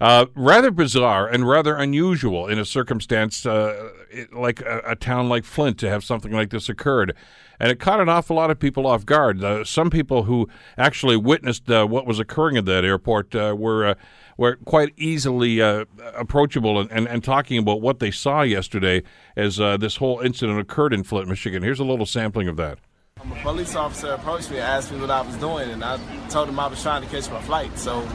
Uh, 0.00 0.24
rather 0.34 0.70
bizarre 0.70 1.28
and 1.28 1.46
rather 1.46 1.76
unusual 1.76 2.46
in 2.46 2.58
a 2.58 2.64
circumstance 2.64 3.44
uh, 3.44 3.90
like 4.32 4.62
a, 4.62 4.80
a, 4.86 4.96
town 4.96 5.28
like 5.28 5.44
Flint 5.44 5.76
to 5.78 5.90
have 5.90 6.02
something 6.02 6.32
like 6.32 6.48
this 6.48 6.70
occurred. 6.70 7.14
And 7.58 7.70
it 7.70 7.78
caught 7.78 8.00
an 8.00 8.08
awful 8.08 8.36
lot 8.36 8.50
of 8.50 8.58
people 8.58 8.86
off 8.86 9.04
guard. 9.04 9.44
Uh, 9.44 9.62
some 9.62 9.90
people 9.90 10.22
who 10.22 10.48
actually 10.78 11.18
witnessed 11.18 11.70
uh, 11.70 11.84
what 11.84 12.06
was 12.06 12.18
occurring 12.18 12.56
at 12.56 12.64
that 12.64 12.82
airport 12.82 13.34
uh, 13.34 13.54
were 13.56 13.94
were 14.38 14.56
quite 14.64 14.94
easily 14.96 15.60
approachable 15.60 16.80
and, 16.80 16.90
and, 16.90 17.06
and, 17.06 17.22
talking 17.22 17.58
about 17.58 17.82
what 17.82 17.98
they 17.98 18.10
saw 18.10 18.40
yesterday 18.40 19.02
as 19.36 19.56
this 19.56 19.96
whole 19.96 20.20
incident 20.20 20.58
occurred 20.58 20.94
in 20.94 21.04
Flint, 21.04 21.28
Michigan. 21.28 21.62
Here's 21.62 21.78
a 21.78 21.84
little 21.84 22.06
sampling 22.06 22.48
of 22.48 22.56
that. 22.56 22.78
A 23.22 23.42
police 23.42 23.74
officer 23.76 24.12
approached 24.12 24.50
me 24.50 24.56
and 24.56 24.66
asked 24.66 24.90
me 24.90 24.98
what 24.98 25.10
I 25.10 25.20
was 25.20 25.36
doing, 25.36 25.68
and 25.70 25.84
I 25.84 25.98
told 26.28 26.48
him 26.48 26.58
I 26.58 26.68
was 26.68 26.82
trying 26.82 27.02
to 27.02 27.08
catch 27.08 27.30
my 27.30 27.40
flight. 27.42 27.78
So 27.78 28.08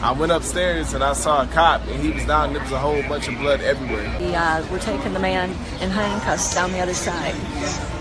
I 0.00 0.12
went 0.12 0.30
upstairs 0.30 0.94
and 0.94 1.02
I 1.02 1.12
saw 1.12 1.42
a 1.42 1.46
cop, 1.48 1.82
and 1.88 2.00
he 2.00 2.12
was 2.12 2.24
down. 2.24 2.46
And 2.46 2.56
there 2.56 2.62
was 2.62 2.70
a 2.70 2.78
whole 2.78 3.02
bunch 3.08 3.26
of 3.26 3.36
blood 3.38 3.60
everywhere. 3.62 4.16
We 4.20 4.32
uh, 4.32 4.64
were 4.70 4.78
taking 4.78 5.12
the 5.12 5.18
man 5.18 5.50
in 5.82 5.90
handcuffs 5.90 6.54
down 6.54 6.70
the 6.70 6.78
other 6.78 6.94
side. 6.94 7.34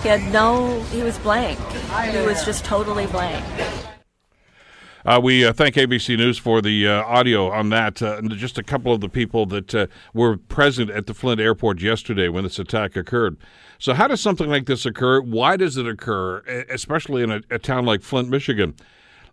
He 0.03 0.09
had 0.09 0.21
no. 0.31 0.79
He 0.91 1.01
was 1.01 1.17
blank. 1.19 1.57
He 2.11 2.17
was 2.19 2.45
just 2.45 2.63
totally 2.65 3.07
blank. 3.07 3.43
Uh, 5.05 5.19
we 5.21 5.45
uh, 5.45 5.51
thank 5.51 5.75
ABC 5.75 6.17
News 6.17 6.37
for 6.37 6.61
the 6.61 6.87
uh, 6.87 7.03
audio 7.03 7.51
on 7.51 7.67
that. 7.69 8.01
Uh, 8.01 8.21
just 8.21 8.57
a 8.57 8.63
couple 8.63 8.93
of 8.93 9.01
the 9.01 9.09
people 9.09 9.45
that 9.47 9.75
uh, 9.75 9.87
were 10.13 10.37
present 10.37 10.89
at 10.89 11.07
the 11.07 11.13
Flint 11.13 11.41
airport 11.41 11.81
yesterday 11.81 12.29
when 12.29 12.45
this 12.45 12.57
attack 12.57 12.95
occurred. 12.95 13.35
So, 13.79 13.93
how 13.93 14.07
does 14.07 14.21
something 14.21 14.49
like 14.49 14.65
this 14.65 14.85
occur? 14.85 15.19
Why 15.21 15.57
does 15.57 15.75
it 15.75 15.85
occur, 15.85 16.39
especially 16.69 17.21
in 17.21 17.31
a, 17.31 17.41
a 17.49 17.59
town 17.59 17.85
like 17.85 18.01
Flint, 18.01 18.29
Michigan? 18.29 18.75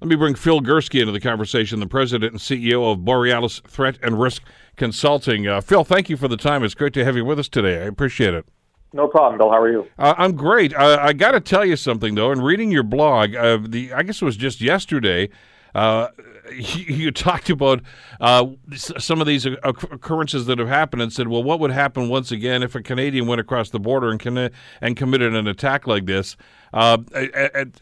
Let 0.00 0.08
me 0.08 0.16
bring 0.16 0.34
Phil 0.34 0.60
Gurski 0.60 1.00
into 1.00 1.12
the 1.12 1.20
conversation, 1.20 1.78
the 1.78 1.86
president 1.86 2.32
and 2.32 2.40
CEO 2.40 2.90
of 2.90 3.04
Borealis 3.04 3.60
Threat 3.68 3.96
and 4.02 4.20
Risk 4.20 4.42
Consulting. 4.74 5.46
Uh, 5.46 5.60
Phil, 5.60 5.84
thank 5.84 6.10
you 6.10 6.16
for 6.16 6.26
the 6.26 6.38
time. 6.38 6.64
It's 6.64 6.74
great 6.74 6.94
to 6.94 7.04
have 7.04 7.14
you 7.14 7.24
with 7.24 7.38
us 7.38 7.48
today. 7.48 7.82
I 7.82 7.86
appreciate 7.86 8.34
it. 8.34 8.44
No 8.92 9.06
problem, 9.06 9.38
Bill. 9.38 9.50
How 9.50 9.60
are 9.60 9.70
you? 9.70 9.86
Uh, 9.98 10.14
I'm 10.18 10.34
great. 10.34 10.74
I, 10.74 11.08
I 11.08 11.12
got 11.12 11.32
to 11.32 11.40
tell 11.40 11.64
you 11.64 11.76
something 11.76 12.16
though. 12.16 12.32
In 12.32 12.40
reading 12.40 12.72
your 12.72 12.82
blog, 12.82 13.36
uh, 13.36 13.58
the 13.62 13.92
I 13.92 14.02
guess 14.02 14.20
it 14.20 14.24
was 14.24 14.36
just 14.36 14.60
yesterday. 14.60 15.28
Uh, 15.74 16.08
you, 16.52 17.10
talked 17.10 17.50
about 17.50 17.80
uh, 18.20 18.46
some 18.74 19.20
of 19.20 19.26
these 19.26 19.46
occurrences 19.46 20.46
that 20.46 20.58
have 20.58 20.68
happened 20.68 21.02
and 21.02 21.12
said, 21.12 21.28
well, 21.28 21.42
what 21.42 21.60
would 21.60 21.70
happen 21.70 22.08
once 22.08 22.32
again 22.32 22.62
if 22.62 22.74
a 22.74 22.82
Canadian 22.82 23.26
went 23.26 23.40
across 23.40 23.70
the 23.70 23.78
border 23.78 24.10
and, 24.10 24.50
and 24.80 24.96
committed 24.96 25.34
an 25.34 25.46
attack 25.46 25.86
like 25.86 26.06
this? 26.06 26.36
Uh, 26.72 26.98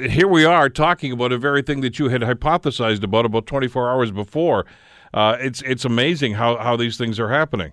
here 0.01 0.29
we 0.29 0.45
are 0.45 0.69
talking 0.69 1.13
about 1.13 1.33
a 1.33 1.39
very 1.39 1.63
thing 1.63 1.81
that 1.81 1.99
you 1.99 2.09
had 2.09 2.23
hypothesized 2.23 3.03
about 3.03 3.25
about 3.25 3.47
24 3.47 3.91
hours 3.91 4.11
before. 4.11 4.67
Uh, 5.15 5.37
it's 5.41 5.63
it's 5.63 5.85
amazing 5.85 6.35
how, 6.35 6.57
how 6.59 6.77
these 6.77 6.99
things 6.99 7.19
are 7.19 7.31
happening. 7.31 7.73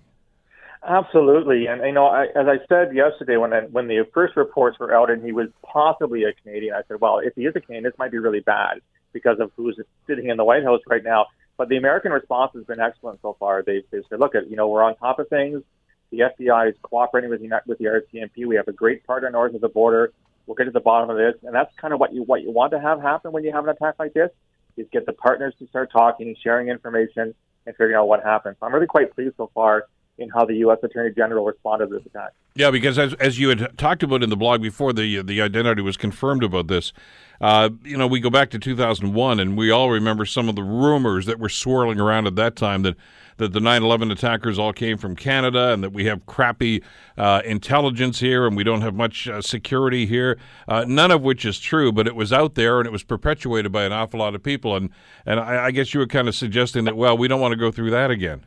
Absolutely, 0.87 1.65
and 1.65 1.81
you 1.81 1.91
know, 1.91 2.05
I, 2.05 2.25
as 2.35 2.47
I 2.47 2.57
said 2.69 2.95
yesterday, 2.95 3.37
when 3.37 3.53
I, 3.53 3.61
when 3.61 3.87
the 3.87 4.05
first 4.13 4.37
reports 4.37 4.77
were 4.79 4.93
out 4.93 5.09
and 5.09 5.23
he 5.23 5.31
was 5.31 5.47
possibly 5.63 6.23
a 6.23 6.33
Canadian, 6.33 6.75
I 6.75 6.81
said, 6.87 7.01
well, 7.01 7.19
if 7.19 7.33
he 7.35 7.45
is 7.45 7.55
a 7.55 7.59
Canadian, 7.59 7.83
this 7.85 7.97
might 7.97 8.11
be 8.11 8.19
really 8.19 8.41
bad 8.41 8.81
because 9.15 9.39
of 9.39 9.49
who's 9.55 9.79
sitting 10.05 10.27
in 10.27 10.35
the 10.35 10.43
White 10.43 10.63
House 10.63 10.81
right 10.87 11.03
now. 11.03 11.27
But 11.57 11.69
the 11.69 11.77
American 11.77 12.11
response 12.11 12.51
has 12.53 12.65
been 12.65 12.81
excellent 12.81 13.21
so 13.21 13.37
far. 13.39 13.63
They've, 13.63 13.83
they've 13.89 14.03
said, 14.09 14.19
look, 14.19 14.35
at 14.35 14.49
you 14.49 14.57
know, 14.57 14.67
we're 14.67 14.83
on 14.83 14.97
top 14.97 15.19
of 15.19 15.29
things. 15.29 15.63
The 16.11 16.19
FBI 16.19 16.69
is 16.69 16.75
cooperating 16.81 17.29
with 17.29 17.41
the 17.41 17.49
with 17.65 17.77
the 17.79 17.85
RCMP. 17.85 18.45
We 18.45 18.57
have 18.57 18.67
a 18.67 18.73
great 18.73 19.07
partner 19.07 19.29
north 19.29 19.55
of 19.55 19.61
the 19.61 19.69
border. 19.69 20.11
We'll 20.45 20.55
get 20.55 20.65
to 20.65 20.71
the 20.71 20.81
bottom 20.81 21.09
of 21.09 21.17
this, 21.17 21.33
and 21.43 21.55
that's 21.55 21.73
kind 21.77 21.93
of 21.93 21.99
what 21.99 22.13
you 22.13 22.23
what 22.23 22.43
you 22.43 22.51
want 22.51 22.71
to 22.73 22.79
have 22.79 23.01
happen 23.01 23.31
when 23.31 23.43
you 23.43 23.53
have 23.53 23.63
an 23.63 23.69
attack 23.69 23.95
like 23.97 24.13
this 24.13 24.29
is 24.77 24.85
get 24.91 25.05
the 25.05 25.13
partners 25.13 25.53
to 25.59 25.67
start 25.67 25.89
talking, 25.91 26.35
sharing 26.43 26.67
information, 26.67 27.33
and 27.65 27.75
figuring 27.75 27.95
out 27.95 28.07
what 28.07 28.21
happened. 28.21 28.57
So 28.59 28.65
I'm 28.65 28.73
really 28.73 28.85
quite 28.85 29.15
pleased 29.15 29.35
so 29.37 29.49
far 29.55 29.85
in 30.17 30.29
how 30.29 30.45
the 30.45 30.55
U.S. 30.57 30.79
Attorney 30.83 31.13
General 31.13 31.45
responded 31.45 31.87
to 31.89 31.97
this 31.97 32.05
attack. 32.05 32.31
Yeah, 32.55 32.71
because 32.71 32.97
as, 32.97 33.13
as 33.15 33.37
you 33.37 33.49
had 33.49 33.77
talked 33.77 34.01
about 34.01 34.23
in 34.23 34.29
the 34.29 34.37
blog 34.37 34.61
before 34.61 34.93
the 34.93 35.21
the 35.21 35.41
identity 35.41 35.81
was 35.81 35.97
confirmed 35.97 36.43
about 36.43 36.67
this, 36.67 36.93
uh, 37.41 37.69
you 37.83 37.97
know, 37.97 38.07
we 38.07 38.21
go 38.21 38.29
back 38.29 38.49
to 38.51 38.59
2001, 38.59 39.39
and 39.39 39.57
we 39.57 39.71
all 39.71 39.89
remember 39.89 40.25
some 40.25 40.47
of 40.47 40.55
the 40.55 40.63
rumors 40.63 41.25
that 41.25 41.37
were 41.37 41.49
swirling 41.49 41.99
around 41.99 42.27
at 42.27 42.35
that 42.35 42.55
time 42.55 42.83
that 42.83 42.95
that 43.37 43.51
the 43.51 43.59
9/11 43.59 44.09
attackers 44.09 44.57
all 44.57 44.71
came 44.71 44.97
from 44.97 45.17
Canada, 45.17 45.73
and 45.73 45.83
that 45.83 45.91
we 45.91 46.05
have 46.05 46.25
crappy 46.25 46.81
uh, 47.17 47.41
intelligence 47.43 48.21
here, 48.21 48.47
and 48.47 48.55
we 48.55 48.63
don't 48.63 48.81
have 48.81 48.95
much 48.95 49.27
uh, 49.27 49.41
security 49.41 50.05
here. 50.05 50.37
Uh, 50.69 50.85
none 50.87 51.11
of 51.11 51.21
which 51.21 51.43
is 51.43 51.59
true, 51.59 51.91
but 51.91 52.07
it 52.07 52.15
was 52.15 52.31
out 52.31 52.55
there, 52.55 52.79
and 52.79 52.87
it 52.87 52.91
was 52.91 53.03
perpetuated 53.03 53.73
by 53.73 53.83
an 53.83 53.91
awful 53.91 54.21
lot 54.21 54.33
of 54.33 54.41
people. 54.41 54.77
And 54.77 54.89
and 55.25 55.41
I, 55.41 55.65
I 55.65 55.71
guess 55.71 55.93
you 55.93 55.99
were 55.99 56.07
kind 56.07 56.29
of 56.29 56.35
suggesting 56.35 56.85
that 56.85 56.95
well, 56.95 57.17
we 57.17 57.27
don't 57.27 57.41
want 57.41 57.51
to 57.51 57.57
go 57.57 57.69
through 57.69 57.91
that 57.91 58.11
again. 58.11 58.45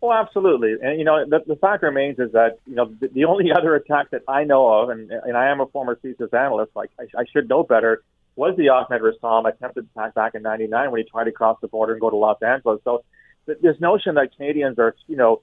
Well, 0.00 0.12
absolutely, 0.12 0.76
and 0.80 0.96
you 0.98 1.04
know 1.04 1.24
the, 1.28 1.40
the 1.44 1.56
fact 1.56 1.82
remains 1.82 2.20
is 2.20 2.30
that 2.32 2.58
you 2.66 2.76
know 2.76 2.86
the, 3.00 3.08
the 3.08 3.24
only 3.24 3.50
other 3.56 3.74
attack 3.74 4.10
that 4.10 4.22
I 4.28 4.44
know 4.44 4.68
of, 4.68 4.90
and 4.90 5.10
and 5.10 5.36
I 5.36 5.48
am 5.48 5.60
a 5.60 5.66
former 5.66 5.98
CSIS 6.02 6.32
analyst, 6.32 6.72
like 6.76 6.90
I, 7.00 7.04
I 7.18 7.24
should 7.32 7.48
know 7.48 7.64
better, 7.64 8.02
was 8.36 8.56
the 8.56 8.68
Ahmed 8.68 9.02
Ressam 9.02 9.48
attempted 9.48 9.88
attack 9.96 10.14
back 10.14 10.34
in 10.36 10.42
'99 10.42 10.92
when 10.92 11.02
he 11.02 11.10
tried 11.10 11.24
to 11.24 11.32
cross 11.32 11.58
the 11.60 11.66
border 11.66 11.92
and 11.92 12.00
go 12.00 12.10
to 12.10 12.16
Los 12.16 12.40
Angeles. 12.42 12.80
So 12.84 13.02
th- 13.46 13.58
this 13.60 13.80
notion 13.80 14.14
that 14.14 14.36
Canadians 14.36 14.78
are 14.78 14.94
you 15.08 15.16
know 15.16 15.42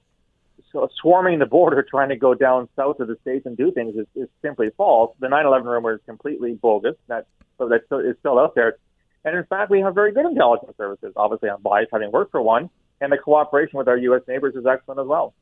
so 0.72 0.88
swarming 1.02 1.38
the 1.38 1.46
border 1.46 1.82
trying 1.90 2.08
to 2.08 2.16
go 2.16 2.32
down 2.32 2.70
south 2.76 2.98
of 3.00 3.08
the 3.08 3.18
states 3.20 3.44
and 3.44 3.58
do 3.58 3.70
things 3.72 3.94
is, 3.94 4.06
is 4.14 4.28
simply 4.40 4.70
false. 4.74 5.14
The 5.20 5.26
9/11 5.26 5.64
rumor 5.64 5.92
is 5.92 6.00
completely 6.06 6.54
bogus. 6.54 6.96
That 7.08 7.26
so 7.58 7.68
that 7.68 7.82
is 8.06 8.16
still 8.20 8.38
out 8.38 8.54
there, 8.54 8.78
and 9.22 9.36
in 9.36 9.44
fact, 9.44 9.70
we 9.70 9.80
have 9.80 9.94
very 9.94 10.12
good 10.12 10.24
intelligence 10.24 10.78
services. 10.78 11.12
Obviously, 11.14 11.50
I'm 11.50 11.60
biased 11.60 11.90
having 11.92 12.10
worked 12.10 12.30
for 12.30 12.40
one 12.40 12.70
and 13.00 13.12
the 13.12 13.18
cooperation 13.18 13.78
with 13.78 13.88
our 13.88 13.96
U.S. 13.96 14.22
neighbors 14.28 14.54
is 14.54 14.66
excellent 14.66 15.00
as 15.00 15.06
well. 15.06 15.34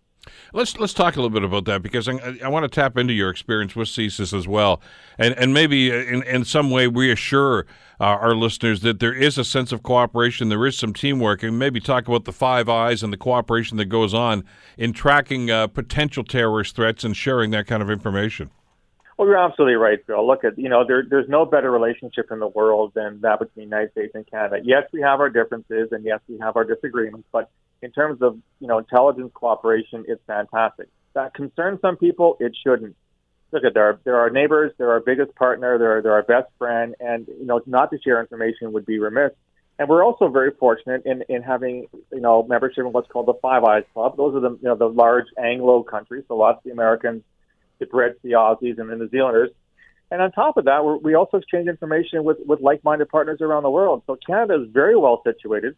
Let's 0.52 0.78
let's 0.78 0.94
talk 0.94 1.16
a 1.16 1.20
little 1.20 1.30
bit 1.30 1.44
about 1.44 1.64
that 1.66 1.82
because 1.82 2.08
I, 2.08 2.38
I, 2.42 2.48
want 2.48 2.64
to 2.64 2.68
tap 2.68 2.96
into 2.96 3.12
your 3.12 3.28
experience 3.28 3.76
with 3.76 3.88
CSIS 3.88 4.32
as 4.32 4.48
well, 4.48 4.80
and 5.18 5.34
and 5.36 5.52
maybe 5.52 5.90
in, 5.90 6.22
in 6.22 6.44
some 6.44 6.70
way 6.70 6.86
reassure 6.86 7.66
uh, 8.00 8.04
our 8.04 8.34
listeners 8.34 8.80
that 8.80 9.00
there 9.00 9.12
is 9.12 9.36
a 9.36 9.44
sense 9.44 9.72
of 9.72 9.82
cooperation, 9.82 10.48
there 10.48 10.64
is 10.66 10.78
some 10.78 10.94
teamwork, 10.94 11.42
and 11.42 11.58
maybe 11.58 11.80
talk 11.80 12.08
about 12.08 12.24
the 12.24 12.32
Five 12.32 12.68
Eyes 12.68 13.02
and 13.02 13.12
the 13.12 13.18
cooperation 13.18 13.76
that 13.76 13.86
goes 13.86 14.14
on 14.14 14.44
in 14.78 14.92
tracking 14.92 15.50
uh, 15.50 15.66
potential 15.66 16.24
terrorist 16.24 16.74
threats 16.74 17.04
and 17.04 17.16
sharing 17.16 17.50
that 17.50 17.66
kind 17.66 17.82
of 17.82 17.90
information. 17.90 18.50
Well, 19.16 19.28
you're 19.28 19.38
absolutely 19.38 19.76
right, 19.76 20.04
Bill. 20.06 20.26
Look 20.26 20.44
at 20.44 20.58
you 20.58 20.68
know 20.68 20.84
there, 20.86 21.04
there's 21.08 21.28
no 21.28 21.44
better 21.44 21.70
relationship 21.70 22.32
in 22.32 22.40
the 22.40 22.48
world 22.48 22.92
than 22.94 23.20
that 23.20 23.38
between 23.38 23.68
the 23.68 23.76
United 23.76 23.92
States 23.92 24.12
and 24.14 24.28
Canada. 24.28 24.56
Yes, 24.64 24.84
we 24.92 25.02
have 25.02 25.20
our 25.20 25.30
differences, 25.30 25.90
and 25.92 26.04
yes, 26.04 26.20
we 26.28 26.38
have 26.38 26.56
our 26.56 26.64
disagreements, 26.64 27.28
but 27.30 27.48
in 27.80 27.92
terms 27.92 28.22
of 28.22 28.38
you 28.58 28.66
know 28.66 28.78
intelligence 28.78 29.30
cooperation, 29.34 30.04
it's 30.08 30.22
fantastic. 30.26 30.88
That 31.14 31.32
concerns 31.34 31.80
some 31.80 31.96
people. 31.96 32.36
It 32.40 32.56
shouldn't. 32.64 32.96
Look 33.52 33.62
at 33.62 33.74
there. 33.74 34.00
They're 34.02 34.30
neighbors. 34.30 34.72
They're 34.78 34.90
our 34.90 35.00
biggest 35.00 35.32
partner. 35.36 35.78
They're 35.78 36.02
they're 36.02 36.14
our 36.14 36.24
best 36.24 36.48
friend, 36.58 36.96
and 36.98 37.28
you 37.28 37.46
know 37.46 37.60
not 37.66 37.92
to 37.92 38.00
share 38.00 38.20
information 38.20 38.72
would 38.72 38.86
be 38.86 38.98
remiss. 38.98 39.30
And 39.78 39.88
we're 39.88 40.04
also 40.04 40.28
very 40.28 40.52
fortunate 40.52 41.02
in, 41.04 41.22
in 41.28 41.42
having 41.42 41.86
you 42.12 42.20
know 42.20 42.42
membership 42.42 42.84
in 42.84 42.92
what's 42.92 43.08
called 43.08 43.26
the 43.26 43.34
Five 43.34 43.62
Eyes 43.62 43.84
Club. 43.92 44.16
Those 44.16 44.34
are 44.34 44.40
the 44.40 44.50
you 44.50 44.68
know 44.68 44.74
the 44.74 44.88
large 44.88 45.26
Anglo 45.38 45.84
countries, 45.84 46.24
so 46.26 46.36
lots 46.36 46.58
of 46.58 46.64
the 46.64 46.70
Americans 46.72 47.22
the 47.78 47.86
Brits, 47.86 48.20
the 48.22 48.32
Aussies, 48.32 48.78
and 48.78 48.90
the 48.90 48.96
New 48.96 49.08
Zealanders. 49.08 49.50
And 50.10 50.20
on 50.22 50.32
top 50.32 50.56
of 50.56 50.66
that, 50.66 51.00
we 51.02 51.14
also 51.14 51.38
exchange 51.38 51.68
information 51.68 52.24
with, 52.24 52.38
with 52.46 52.60
like-minded 52.60 53.08
partners 53.08 53.40
around 53.40 53.62
the 53.62 53.70
world. 53.70 54.02
So 54.06 54.16
Canada 54.26 54.62
is 54.62 54.68
very 54.70 54.96
well 54.96 55.22
situated 55.24 55.76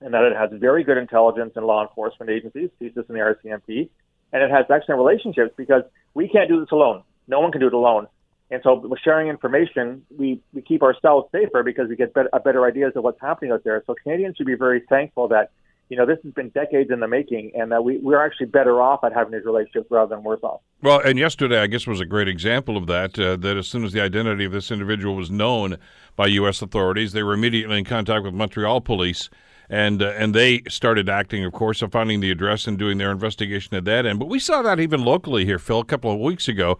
in 0.00 0.12
that 0.12 0.22
it 0.24 0.36
has 0.36 0.50
very 0.60 0.84
good 0.84 0.98
intelligence 0.98 1.52
and 1.56 1.66
law 1.66 1.82
enforcement 1.82 2.30
agencies, 2.30 2.70
CSIS 2.80 3.08
and 3.08 3.16
the 3.16 3.20
RCMP, 3.20 3.88
and 4.32 4.42
it 4.42 4.50
has 4.50 4.66
excellent 4.70 4.98
relationships 4.98 5.54
because 5.56 5.82
we 6.14 6.28
can't 6.28 6.48
do 6.48 6.60
this 6.60 6.70
alone. 6.70 7.02
No 7.28 7.40
one 7.40 7.50
can 7.50 7.60
do 7.60 7.66
it 7.66 7.74
alone. 7.74 8.06
And 8.50 8.60
so 8.62 8.74
with 8.74 9.00
sharing 9.00 9.28
information, 9.28 10.04
we, 10.16 10.40
we 10.52 10.62
keep 10.62 10.82
ourselves 10.82 11.28
safer 11.32 11.62
because 11.62 11.88
we 11.88 11.96
get 11.96 12.14
better, 12.14 12.28
better 12.44 12.64
ideas 12.64 12.92
of 12.94 13.02
what's 13.02 13.20
happening 13.20 13.50
out 13.50 13.64
there. 13.64 13.82
So 13.86 13.94
Canadians 14.00 14.36
should 14.36 14.46
be 14.46 14.54
very 14.54 14.82
thankful 14.88 15.28
that 15.28 15.50
you 15.88 15.96
know, 15.96 16.06
this 16.06 16.18
has 16.24 16.32
been 16.32 16.48
decades 16.50 16.90
in 16.90 17.00
the 17.00 17.06
making, 17.06 17.52
and 17.54 17.72
uh, 17.72 17.80
we, 17.80 17.98
we're 17.98 18.24
actually 18.24 18.46
better 18.46 18.80
off 18.80 19.04
at 19.04 19.12
having 19.12 19.32
these 19.32 19.44
relationships 19.44 19.86
rather 19.90 20.14
than 20.14 20.24
worse 20.24 20.40
off. 20.42 20.60
Well, 20.82 21.00
and 21.00 21.18
yesterday, 21.18 21.60
I 21.60 21.68
guess, 21.68 21.86
was 21.86 22.00
a 22.00 22.04
great 22.04 22.28
example 22.28 22.76
of 22.76 22.86
that. 22.88 23.18
Uh, 23.18 23.36
that 23.36 23.56
as 23.56 23.68
soon 23.68 23.84
as 23.84 23.92
the 23.92 24.00
identity 24.00 24.44
of 24.44 24.52
this 24.52 24.70
individual 24.70 25.14
was 25.14 25.30
known 25.30 25.76
by 26.16 26.26
U.S. 26.26 26.60
authorities, 26.60 27.12
they 27.12 27.22
were 27.22 27.34
immediately 27.34 27.78
in 27.78 27.84
contact 27.84 28.24
with 28.24 28.34
Montreal 28.34 28.80
police. 28.80 29.30
And 29.68 30.00
uh, 30.00 30.12
and 30.16 30.32
they 30.34 30.62
started 30.68 31.08
acting, 31.08 31.44
of 31.44 31.52
course, 31.52 31.82
of 31.82 31.90
finding 31.90 32.20
the 32.20 32.30
address 32.30 32.68
and 32.68 32.78
doing 32.78 32.98
their 32.98 33.10
investigation 33.10 33.76
at 33.76 33.84
that 33.84 34.06
end. 34.06 34.20
But 34.20 34.28
we 34.28 34.38
saw 34.38 34.62
that 34.62 34.78
even 34.78 35.04
locally 35.04 35.44
here, 35.44 35.58
Phil, 35.58 35.80
a 35.80 35.84
couple 35.84 36.12
of 36.12 36.20
weeks 36.20 36.46
ago 36.46 36.78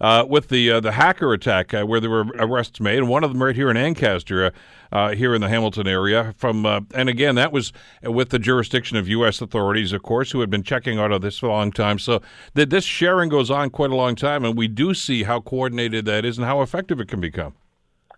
uh, 0.00 0.24
with 0.28 0.48
the 0.48 0.70
uh, 0.70 0.80
the 0.80 0.92
hacker 0.92 1.32
attack 1.32 1.74
uh, 1.74 1.84
where 1.84 2.00
there 2.00 2.10
were 2.10 2.24
arrests 2.38 2.80
made, 2.80 2.98
and 2.98 3.08
one 3.08 3.24
of 3.24 3.32
them 3.32 3.42
right 3.42 3.56
here 3.56 3.70
in 3.70 3.76
Ancaster, 3.76 4.46
uh, 4.46 4.50
uh, 4.92 5.14
here 5.14 5.34
in 5.34 5.40
the 5.40 5.48
Hamilton 5.48 5.86
area. 5.86 6.34
From 6.36 6.64
uh, 6.64 6.80
and 6.94 7.08
again, 7.08 7.34
that 7.34 7.52
was 7.52 7.72
with 8.02 8.30
the 8.30 8.38
jurisdiction 8.38 8.96
of 8.96 9.08
U.S. 9.08 9.40
authorities, 9.40 9.92
of 9.92 10.02
course, 10.02 10.30
who 10.30 10.40
had 10.40 10.50
been 10.50 10.62
checking 10.62 10.98
out 10.98 11.12
of 11.12 11.22
this 11.22 11.38
for 11.38 11.46
a 11.46 11.50
long 11.50 11.72
time. 11.72 11.98
So 11.98 12.22
that 12.54 12.70
this 12.70 12.84
sharing 12.84 13.28
goes 13.28 13.50
on 13.50 13.70
quite 13.70 13.90
a 13.90 13.96
long 13.96 14.14
time, 14.14 14.44
and 14.44 14.56
we 14.56 14.68
do 14.68 14.94
see 14.94 15.24
how 15.24 15.40
coordinated 15.40 16.04
that 16.06 16.24
is 16.24 16.38
and 16.38 16.46
how 16.46 16.62
effective 16.62 17.00
it 17.00 17.08
can 17.08 17.20
become. 17.20 17.54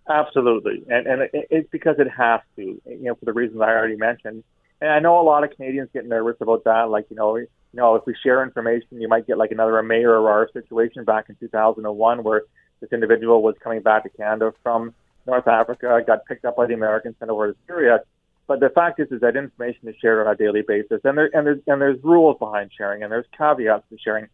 Absolutely, 0.09 0.85
and 0.89 1.07
and 1.07 1.23
it, 1.23 1.47
it's 1.51 1.71
because 1.71 1.97
it 1.99 2.09
has 2.09 2.41
to, 2.57 2.63
you 2.63 2.83
know, 3.03 3.15
for 3.15 3.25
the 3.25 3.33
reasons 3.33 3.61
I 3.61 3.69
already 3.69 3.97
mentioned. 3.97 4.45
And 4.83 4.91
I 4.91 4.99
know 4.99 5.21
a 5.21 5.23
lot 5.23 5.45
of 5.45 5.51
Canadians 5.51 5.91
get 5.93 6.07
nervous 6.07 6.37
about 6.41 6.65
that, 6.65 6.89
like 6.89 7.07
you 7.11 7.17
know, 7.17 7.39
you 7.73 7.79
know, 7.79 7.95
if 7.95 8.03
we 8.07 8.15
share 8.23 8.43
information, 8.43 9.01
you 9.01 9.09
might 9.09 9.27
get 9.27 9.39
like 9.39 9.53
another 9.53 9.81
Maher 9.83 10.19
Arar 10.19 10.53
situation 10.53 11.05
back 11.05 11.27
in 11.29 11.37
2001 11.37 12.25
where 12.25 12.43
this 12.81 12.91
individual 12.93 13.43
was 13.43 13.55
coming 13.63 13.81
back 13.81 14.03
to 14.05 14.09
Canada 14.09 14.53
from 14.63 14.95
North 15.27 15.47
Africa, 15.47 16.01
got 16.07 16.25
picked 16.27 16.45
up 16.45 16.57
by 16.57 16.67
the 16.67 16.75
Americans, 16.75 17.15
sent 17.19 17.31
over 17.31 17.53
to 17.53 17.59
Syria. 17.67 18.01
But 18.47 18.59
the 18.59 18.71
fact 18.71 18.99
is, 18.99 19.07
is 19.13 19.21
that 19.21 19.37
information 19.37 19.89
is 19.89 19.95
shared 20.03 20.27
on 20.27 20.33
a 20.33 20.37
daily 20.37 20.63
basis, 20.67 21.01
and 21.05 21.17
there 21.17 21.31
and 21.33 21.47
there's 21.47 21.61
and 21.69 21.81
there's 21.81 22.03
rules 22.03 22.37
behind 22.39 22.73
sharing, 22.77 23.05
and 23.05 23.13
there's 23.13 23.27
caveats 23.37 23.85
to 23.91 23.99
sharing. 23.99 24.27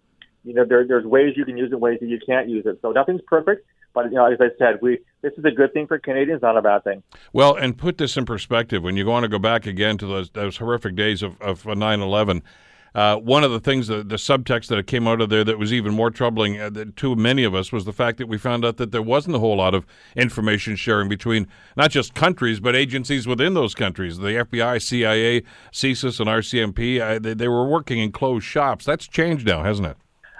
You 0.43 0.55
know, 0.55 0.65
there, 0.65 0.87
there's 0.87 1.05
ways 1.05 1.35
you 1.37 1.45
can 1.45 1.59
use 1.59 1.73
it, 1.73 1.81
ways 1.81 1.99
that 2.01 2.07
you 2.07 2.19
can't 2.25 2.49
use 2.49 2.65
it. 2.65 2.79
So 2.81 2.93
nothing's 2.93 3.21
perfect, 3.27 3.67
but 3.93 4.07
you 4.07 4.13
know, 4.13 4.25
as 4.25 4.39
I 4.41 4.49
said, 4.59 4.79
we 4.81 5.01
this 5.21 5.35
is 5.37 5.45
a 5.45 5.51
good 5.51 5.75
thing 5.75 5.87
for 5.87 5.99
Canadians, 5.99 6.41
not 6.41 6.57
a 6.57 6.63
bad 6.63 6.85
thing. 6.85 7.03
Well, 7.35 7.57
and 7.57 7.77
put 7.77 7.99
this 7.99 8.17
in 8.17 8.25
perspective, 8.25 8.83
when 8.83 8.97
you 8.97 9.05
want 9.05 9.25
to 9.25 9.29
go 9.29 9.39
back 9.39 9.67
again 9.67 9.99
to 9.99 10.07
those 10.07 10.31
those 10.31 10.57
horrific 10.57 10.95
days 10.95 11.23
of 11.23 11.39
of 11.43 11.65
9/11 11.65 12.41
Uh, 12.97 13.15
one 13.17 13.45
of 13.45 13.51
the 13.51 13.61
things, 13.61 13.89
the, 13.89 14.03
the 14.03 14.17
subtext 14.17 14.69
that 14.69 14.87
came 14.87 15.07
out 15.07 15.21
of 15.21 15.29
there 15.29 15.45
that 15.45 15.59
was 15.59 15.71
even 15.71 15.93
more 15.93 16.11
troubling 16.11 16.59
uh, 16.59 16.71
to 16.97 17.15
many 17.15 17.45
of 17.45 17.55
us 17.55 17.71
was 17.71 17.85
the 17.85 17.93
fact 17.93 18.17
that 18.17 18.27
we 18.27 18.39
found 18.39 18.65
out 18.65 18.79
that 18.79 18.91
there 18.91 19.03
wasn't 19.03 19.37
a 19.37 19.39
whole 19.39 19.59
lot 19.59 19.75
of 19.75 19.85
information 20.17 20.75
sharing 20.77 21.07
between 21.07 21.47
not 21.77 21.91
just 21.91 22.15
countries, 22.15 22.59
but 22.59 22.75
agencies 22.75 23.27
within 23.27 23.53
those 23.53 23.75
countries. 23.75 24.17
The 24.17 24.29
FBI, 24.29 24.81
CIA, 24.81 25.43
CSIS, 25.73 26.21
and 26.21 26.31
RCMP, 26.31 26.99
uh, 26.99 27.19
they, 27.19 27.35
they 27.35 27.49
were 27.49 27.69
working 27.69 27.99
in 27.99 28.13
closed 28.13 28.47
shops. 28.47 28.87
That's 28.87 29.07
changed 29.07 29.47
now, 29.47 29.63
hasn't 29.63 29.89
it? 29.89 29.99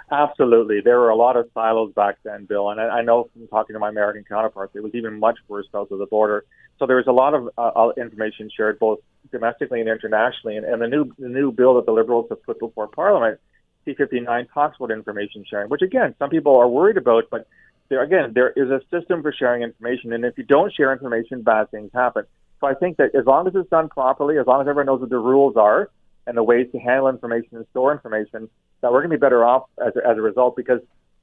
Absolutely. 0.09 0.81
There 0.81 0.99
were 0.99 1.09
a 1.09 1.15
lot 1.15 1.37
of 1.37 1.47
silos 1.53 1.93
back 1.93 2.17
then, 2.23 2.45
Bill. 2.45 2.71
And 2.71 2.81
I, 2.81 2.85
I 2.85 3.01
know 3.03 3.29
from 3.33 3.47
talking 3.49 3.75
to 3.75 3.79
my 3.79 3.89
American 3.89 4.23
counterparts, 4.23 4.75
it 4.75 4.81
was 4.81 4.95
even 4.95 5.19
much 5.19 5.37
worse 5.47 5.67
south 5.71 5.91
of 5.91 5.99
the 5.99 6.07
border. 6.07 6.43
So 6.79 6.85
there 6.85 6.97
was 6.97 7.07
a 7.07 7.11
lot 7.11 7.33
of 7.33 7.49
uh, 7.57 7.61
uh 7.61 7.91
information 7.97 8.49
shared 8.55 8.79
both 8.79 8.99
domestically 9.31 9.79
and 9.79 9.89
internationally. 9.89 10.57
And, 10.57 10.65
and 10.65 10.81
the 10.81 10.87
new 10.87 11.11
the 11.17 11.29
new 11.29 11.51
bill 11.51 11.75
that 11.75 11.85
the 11.85 11.91
Liberals 11.91 12.27
have 12.29 12.43
put 12.43 12.59
before 12.59 12.87
Parliament, 12.87 13.39
C59, 13.85 14.51
talks 14.53 14.77
about 14.77 14.91
information 14.91 15.45
sharing, 15.49 15.69
which 15.69 15.81
again, 15.81 16.15
some 16.19 16.29
people 16.29 16.57
are 16.57 16.67
worried 16.67 16.97
about. 16.97 17.25
But 17.29 17.47
there 17.89 18.03
again, 18.03 18.33
there 18.33 18.51
is 18.51 18.69
a 18.69 18.81
system 18.91 19.21
for 19.21 19.31
sharing 19.31 19.63
information. 19.63 20.13
And 20.13 20.25
if 20.25 20.37
you 20.37 20.43
don't 20.43 20.73
share 20.73 20.91
information, 20.91 21.41
bad 21.41 21.71
things 21.71 21.91
happen. 21.93 22.25
So 22.59 22.67
I 22.67 22.73
think 22.73 22.97
that 22.97 23.13
as 23.15 23.25
long 23.25 23.47
as 23.47 23.55
it's 23.55 23.69
done 23.69 23.89
properly, 23.89 24.37
as 24.39 24.47
long 24.47 24.61
as 24.61 24.67
everyone 24.67 24.87
knows 24.87 25.01
what 25.01 25.09
the 25.09 25.19
rules 25.19 25.55
are 25.57 25.89
and 26.25 26.35
the 26.35 26.43
ways 26.43 26.67
to 26.71 26.79
handle 26.79 27.07
information 27.07 27.57
and 27.57 27.65
store 27.71 27.91
information, 27.91 28.49
that 28.81 28.91
we're 28.91 29.01
going 29.01 29.11
to 29.11 29.17
be 29.17 29.19
better 29.19 29.45
off 29.45 29.69
as 29.85 29.95
a, 29.95 30.07
as 30.07 30.17
a 30.17 30.21
result 30.21 30.55
because 30.55 30.79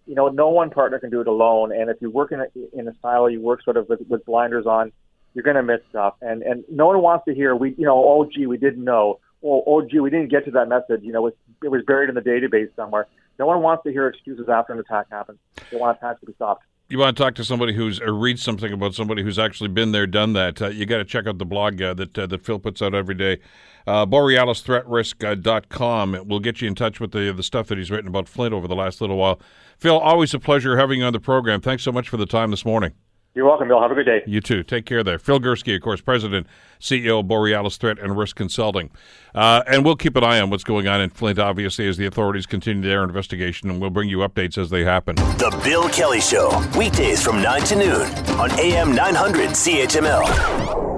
you 0.06 0.14
know 0.14 0.28
no 0.28 0.48
one 0.48 0.70
partner 0.70 0.98
can 0.98 1.10
do 1.10 1.20
it 1.20 1.26
alone. 1.26 1.72
And 1.72 1.90
if 1.90 1.96
you 2.00 2.10
work 2.10 2.32
in 2.32 2.40
a, 2.40 2.46
in 2.72 2.88
a 2.88 2.94
style, 2.96 3.28
you 3.28 3.40
work 3.40 3.62
sort 3.64 3.76
of 3.76 3.88
with, 3.88 4.00
with 4.08 4.24
blinders 4.24 4.66
on, 4.66 4.92
you're 5.34 5.42
going 5.42 5.56
to 5.56 5.62
miss 5.62 5.80
stuff. 5.90 6.14
And 6.22 6.42
and 6.42 6.64
no 6.70 6.86
one 6.86 7.02
wants 7.02 7.24
to 7.26 7.34
hear 7.34 7.54
we 7.54 7.74
you 7.76 7.84
know 7.84 7.96
oh 7.96 8.28
gee 8.32 8.46
we 8.46 8.56
didn't 8.56 8.84
know 8.84 9.20
oh 9.42 9.62
oh 9.66 9.82
gee 9.82 10.00
we 10.00 10.10
didn't 10.10 10.30
get 10.30 10.44
to 10.46 10.50
that 10.52 10.68
message 10.68 11.02
you 11.02 11.12
know 11.12 11.26
it 11.26 11.32
was, 11.34 11.34
it 11.64 11.68
was 11.68 11.82
buried 11.86 12.08
in 12.08 12.14
the 12.14 12.20
database 12.20 12.74
somewhere. 12.76 13.06
No 13.38 13.46
one 13.46 13.62
wants 13.62 13.82
to 13.84 13.90
hear 13.90 14.06
excuses 14.06 14.48
after 14.48 14.72
an 14.72 14.78
attack 14.78 15.06
happens. 15.10 15.38
They 15.70 15.76
want 15.76 15.98
attacks 15.98 16.20
to 16.20 16.26
be 16.26 16.34
stopped 16.34 16.64
you 16.88 16.98
want 16.98 17.16
to 17.16 17.22
talk 17.22 17.34
to 17.36 17.44
somebody 17.44 17.72
who's 17.74 17.98
or 18.00 18.12
read 18.12 18.38
something 18.38 18.70
about 18.72 18.94
somebody 18.94 19.22
who's 19.22 19.38
actually 19.38 19.68
been 19.68 19.92
there, 19.92 20.06
done 20.06 20.34
that, 20.34 20.60
uh, 20.60 20.68
you 20.68 20.84
got 20.86 20.98
to 20.98 21.04
check 21.04 21.26
out 21.26 21.38
the 21.38 21.46
blog 21.46 21.80
uh, 21.80 21.94
that 21.94 22.18
uh, 22.18 22.26
that 22.26 22.44
Phil 22.44 22.58
puts 22.58 22.82
out 22.82 22.94
every 22.94 23.14
day. 23.14 23.38
Uh, 23.86 24.04
BorealisThreatRisk.com. 24.06 26.24
We'll 26.26 26.40
get 26.40 26.60
you 26.60 26.68
in 26.68 26.74
touch 26.74 27.00
with 27.00 27.12
the 27.12 27.32
the 27.32 27.42
stuff 27.42 27.68
that 27.68 27.78
he's 27.78 27.90
written 27.90 28.08
about 28.08 28.28
Flint 28.28 28.52
over 28.52 28.68
the 28.68 28.76
last 28.76 29.00
little 29.00 29.16
while. 29.16 29.40
Phil, 29.78 29.98
always 29.98 30.34
a 30.34 30.38
pleasure 30.38 30.76
having 30.76 31.00
you 31.00 31.06
on 31.06 31.12
the 31.12 31.20
program. 31.20 31.60
Thanks 31.60 31.82
so 31.82 31.92
much 31.92 32.08
for 32.08 32.16
the 32.16 32.26
time 32.26 32.50
this 32.50 32.64
morning. 32.64 32.92
You're 33.34 33.46
welcome, 33.46 33.66
Bill. 33.66 33.80
Have 33.80 33.90
a 33.90 33.94
good 33.94 34.06
day. 34.06 34.22
You 34.26 34.40
too. 34.40 34.62
Take 34.62 34.86
care 34.86 35.02
there. 35.02 35.18
Phil 35.18 35.40
Gurski, 35.40 35.74
of 35.74 35.82
course, 35.82 36.00
President, 36.00 36.46
CEO 36.80 37.18
of 37.18 37.26
Borealis 37.26 37.76
Threat 37.76 37.98
and 37.98 38.16
Risk 38.16 38.36
Consulting. 38.36 38.90
Uh, 39.34 39.64
and 39.66 39.84
we'll 39.84 39.96
keep 39.96 40.14
an 40.14 40.22
eye 40.22 40.40
on 40.40 40.50
what's 40.50 40.62
going 40.62 40.86
on 40.86 41.00
in 41.00 41.10
Flint, 41.10 41.40
obviously, 41.40 41.88
as 41.88 41.96
the 41.96 42.06
authorities 42.06 42.46
continue 42.46 42.82
their 42.82 43.02
investigation, 43.02 43.70
and 43.70 43.80
we'll 43.80 43.90
bring 43.90 44.08
you 44.08 44.18
updates 44.18 44.56
as 44.56 44.70
they 44.70 44.84
happen. 44.84 45.16
The 45.16 45.60
Bill 45.64 45.88
Kelly 45.88 46.20
Show, 46.20 46.62
weekdays 46.78 47.24
from 47.24 47.42
9 47.42 47.60
to 47.62 47.76
noon 47.76 48.02
on 48.38 48.52
AM 48.60 48.94
900 48.94 49.50
CHML. 49.50 50.93